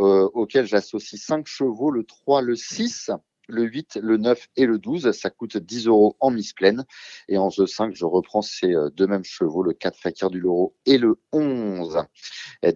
euh, 0.00 0.28
auquel 0.34 0.66
j'associe 0.66 1.20
5 1.20 1.46
chevaux, 1.46 1.90
le 1.90 2.02
3, 2.02 2.42
le 2.42 2.56
6 2.56 3.12
le 3.48 3.62
8, 3.62 3.98
le 4.02 4.16
9 4.16 4.48
et 4.56 4.66
le 4.66 4.78
12. 4.78 5.12
Ça 5.12 5.30
coûte 5.30 5.56
10 5.56 5.86
euros 5.86 6.16
en 6.20 6.30
mise 6.30 6.52
pleine. 6.52 6.84
Et 7.28 7.38
en 7.38 7.50
The 7.50 7.66
5, 7.66 7.94
je 7.94 8.04
reprends 8.04 8.42
ces 8.42 8.74
euh, 8.74 8.90
deux 8.90 9.06
mêmes 9.06 9.24
chevaux, 9.24 9.62
le 9.62 9.72
4 9.72 9.98
Fakir 9.98 10.30
du 10.30 10.40
Loro 10.40 10.74
et 10.86 10.98
le 10.98 11.18
11 11.32 12.04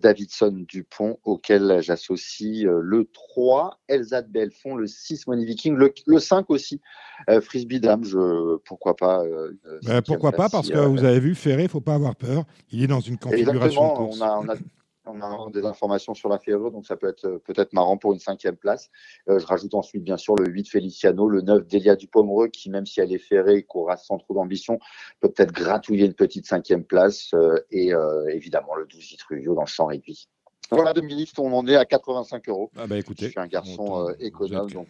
Davidson 0.03 0.65
Dupont, 0.69 1.19
auquel 1.25 1.81
j'associe 1.81 2.67
euh, 2.67 2.81
le 2.83 3.09
3 3.13 3.81
Elsa 3.89 4.23
de 4.23 4.29
Belfond, 4.29 4.77
le 4.77 4.87
6 4.87 5.27
Money 5.27 5.45
Viking, 5.45 5.75
le, 5.75 6.19
5 6.19 6.51
aussi 6.51 6.81
euh, 7.31 7.41
Frisbee 7.41 7.81
Dame. 7.81 8.05
Je, 8.05 8.57
pourquoi 8.59 8.97
pas 8.97 9.23
ben, 9.85 10.03
Pourquoi 10.03 10.33
pas 10.33 10.49
Parce 10.49 10.69
que 10.69 10.79
vous 10.79 11.05
avez 11.05 11.21
vu, 11.21 11.35
Ferré, 11.35 11.65
il 11.65 11.69
faut 11.69 11.81
pas 11.81 11.95
avoir 11.95 12.17
peur. 12.17 12.45
Il 12.71 12.83
est 12.83 12.87
dans 12.87 13.01
une 13.01 13.19
configuration. 13.19 14.11
On 14.11 14.21
a, 14.21 14.39
on 14.39 14.49
a 14.49 14.55
on 15.09 15.21
a 15.21 15.51
des 15.51 15.65
informations 15.65 16.15
sur 16.15 16.29
la 16.29 16.39
Ferrure, 16.39 16.71
donc 16.71 16.87
ça 16.87 16.97
peut 16.97 17.09
être 17.09 17.25
euh, 17.25 17.39
peut-être 17.39 17.73
marrant 17.73 17.97
pour 17.97 18.13
une 18.13 18.19
cinquième 18.19 18.57
place. 18.57 18.91
Euh, 19.29 19.39
je 19.39 19.47
rajoute 19.47 19.75
ensuite 19.75 20.05
bien 20.05 20.17
sûr 20.17 20.35
le 20.35 20.49
8 20.51 20.69
Feliciano, 20.69 21.29
le 21.29 21.41
9 21.43 21.67
Delia 21.67 21.97
Dupomereux, 21.97 22.49
qui 22.49 22.71
même 22.71 22.87
si 22.87 23.01
elle 23.01 23.13
est 23.13 23.19
ferrée, 23.19 23.63
courra 23.63 23.97
sans 23.97 24.19
trop 24.19 24.35
d'ambition, 24.35 24.79
peut 25.21 25.31
peut-être 25.31 25.53
gratouiller 25.53 26.07
une 26.07 26.15
petite 26.15 26.47
cinquième 26.47 26.85
place, 26.85 27.31
euh, 27.35 27.59
et 27.71 27.93
évidemment 28.29 28.75
le 28.75 28.87
12 28.87 29.01
Vitruvio 29.01 29.55
dans 29.55 29.63
le 29.63 29.67
champ 29.67 29.87
réduit. 29.87 30.29
Voilà, 30.71 30.93
deux 30.93 31.01
ministres, 31.01 31.41
on 31.41 31.53
en 31.53 31.67
est 31.67 31.77
à 31.77 31.87
85 31.87 32.49
euros. 32.49 32.71
Ah 32.77 32.87
bah 32.87 32.99
écoutez, 32.99 33.27
je 33.27 33.31
suis 33.31 33.41
un 33.41 33.47
garçon 33.47 34.13
économe, 34.21 34.71
donc 34.71 34.89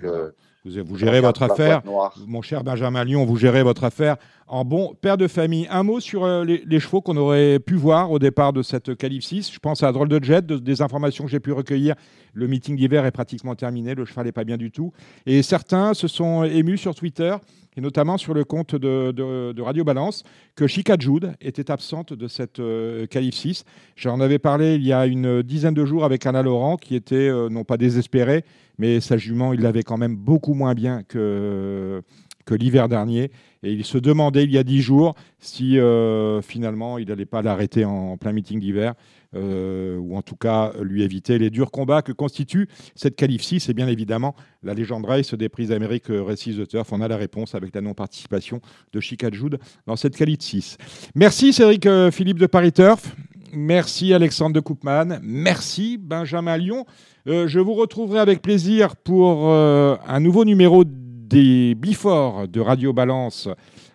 vous, 0.84 0.96
gérez 0.96 1.20
votre 1.20 1.42
affaire. 1.42 1.82
Mon 2.26 2.42
cher 2.42 2.64
Benjamin 2.64 3.04
Lyon, 3.04 3.24
vous 3.24 3.36
gérez 3.36 3.62
votre 3.62 3.84
affaire 3.84 4.16
en 4.46 4.64
bon 4.64 4.94
père 5.00 5.16
de 5.16 5.28
famille. 5.28 5.66
Un 5.70 5.82
mot 5.82 6.00
sur 6.00 6.24
euh, 6.24 6.44
les, 6.44 6.80
chevaux 6.80 7.00
qu'on 7.00 7.16
aurait 7.16 7.58
pu 7.58 7.74
voir 7.74 8.10
au 8.10 8.18
départ 8.18 8.52
de 8.52 8.62
cette 8.62 8.94
qualif 8.96 9.24
6. 9.24 9.52
Je 9.52 9.58
pense 9.58 9.82
à 9.82 9.92
Drôle 9.92 10.08
de 10.08 10.22
Jet, 10.22 10.46
des 10.46 10.82
informations 10.82 11.24
que 11.24 11.30
j'ai 11.30 11.40
pu 11.40 11.52
recueillir. 11.52 11.94
Le 12.32 12.46
meeting 12.46 12.76
d'hiver 12.76 13.04
est 13.04 13.10
pratiquement 13.10 13.54
terminé, 13.54 13.94
le 13.94 14.04
cheval 14.04 14.26
n'est 14.26 14.32
pas 14.32 14.44
bien 14.44 14.56
du 14.56 14.70
tout. 14.70 14.92
Et 15.26 15.42
certains 15.42 15.94
se 15.94 16.08
sont 16.08 16.44
émus 16.44 16.78
sur 16.78 16.94
Twitter 16.94 17.34
et 17.78 17.80
notamment 17.80 18.18
sur 18.18 18.34
le 18.34 18.42
compte 18.42 18.74
de, 18.74 19.62
Radio 19.62 19.84
Balance, 19.84 20.24
que 20.56 20.66
Chica 20.66 20.96
Jude 20.98 21.34
était 21.40 21.70
absente 21.70 22.12
de 22.12 22.26
cette 22.26 22.58
euh, 22.58 23.06
qualif 23.06 23.36
6. 23.36 23.64
J'en 23.94 24.18
avais 24.18 24.40
parlé 24.40 24.74
il 24.74 24.84
y 24.84 24.92
a 24.92 25.06
une 25.06 25.42
dizaine 25.42 25.74
de 25.74 25.84
jours 25.84 26.04
avec 26.04 26.26
Anna 26.26 26.42
Laurent, 26.42 26.76
qui 26.76 26.96
était 26.96 27.14
euh, 27.14 27.48
non 27.48 27.62
pas 27.62 27.76
désespérée, 27.76 28.44
mais 28.78 29.00
sa 29.00 29.16
jument, 29.16 29.52
il 29.52 29.60
l'avait 29.60 29.82
quand 29.82 29.98
même 29.98 30.16
beaucoup 30.16 30.54
moins 30.54 30.74
bien 30.74 31.02
que, 31.02 32.02
l'hiver 32.50 32.88
dernier. 32.88 33.30
Et 33.62 33.72
il 33.72 33.84
se 33.84 33.98
demandait 33.98 34.44
il 34.44 34.52
y 34.52 34.56
a 34.56 34.62
dix 34.62 34.80
jours 34.80 35.14
si 35.38 35.78
euh, 35.78 36.40
finalement 36.40 36.96
il 36.96 37.08
n'allait 37.08 37.26
pas 37.26 37.42
l'arrêter 37.42 37.84
en, 37.84 38.16
plein 38.16 38.32
meeting 38.32 38.58
d'hiver. 38.58 38.94
Euh, 39.34 39.98
ou 39.98 40.16
en 40.16 40.22
tout 40.22 40.36
cas 40.36 40.72
lui 40.80 41.02
éviter 41.02 41.36
les 41.38 41.50
durs 41.50 41.70
combats 41.70 42.00
que 42.00 42.12
constitue 42.12 42.66
cette 42.94 43.14
qualif 43.14 43.42
6 43.42 43.68
et 43.68 43.74
bien 43.74 43.86
évidemment 43.86 44.34
la 44.62 44.72
légende 44.72 45.04
race 45.04 45.34
des 45.34 45.50
prises 45.50 45.68
d'Amérique 45.68 46.06
Races 46.08 46.48
de 46.48 46.64
Turf. 46.64 46.90
On 46.94 47.02
a 47.02 47.08
la 47.08 47.18
réponse 47.18 47.54
avec 47.54 47.74
la 47.74 47.82
non-participation 47.82 48.62
de 48.94 49.00
Chica 49.00 49.28
Jude 49.30 49.58
dans 49.86 49.96
cette 49.96 50.16
qualif 50.16 50.40
6. 50.40 50.78
Merci 51.14 51.52
Cédric 51.52 51.84
euh, 51.84 52.10
Philippe 52.10 52.38
de 52.38 52.46
Paris 52.46 52.72
Turf. 52.72 53.14
Merci 53.52 54.12
Alexandre 54.12 54.54
de 54.54 54.60
Koopman. 54.60 55.18
Merci 55.22 55.98
Benjamin 55.98 56.56
Lyon. 56.56 56.86
je 57.26 57.58
vous 57.58 57.74
retrouverai 57.74 58.18
avec 58.20 58.42
plaisir 58.42 58.96
pour 58.96 59.50
un 59.50 60.20
nouveau 60.20 60.44
numéro 60.44 60.84
des 60.84 61.74
Bifort 61.74 62.48
de 62.48 62.60
Radio 62.60 62.92
Balance 62.92 63.48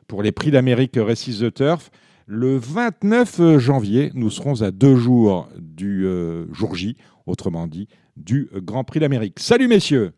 pour 0.07 0.21
les 0.21 0.31
prix 0.31 0.51
d'Amérique 0.51 0.97
Récits 0.97 1.39
de 1.39 1.49
Turf. 1.49 1.89
Le 2.25 2.57
29 2.57 3.57
janvier, 3.57 4.11
nous 4.13 4.29
serons 4.29 4.61
à 4.61 4.71
deux 4.71 4.95
jours 4.95 5.49
du 5.59 6.05
euh, 6.05 6.45
jour 6.53 6.75
J, 6.75 6.95
autrement 7.25 7.67
dit, 7.67 7.87
du 8.15 8.49
Grand 8.55 8.83
Prix 8.83 8.99
d'Amérique. 8.99 9.39
Salut 9.39 9.67
messieurs 9.67 10.13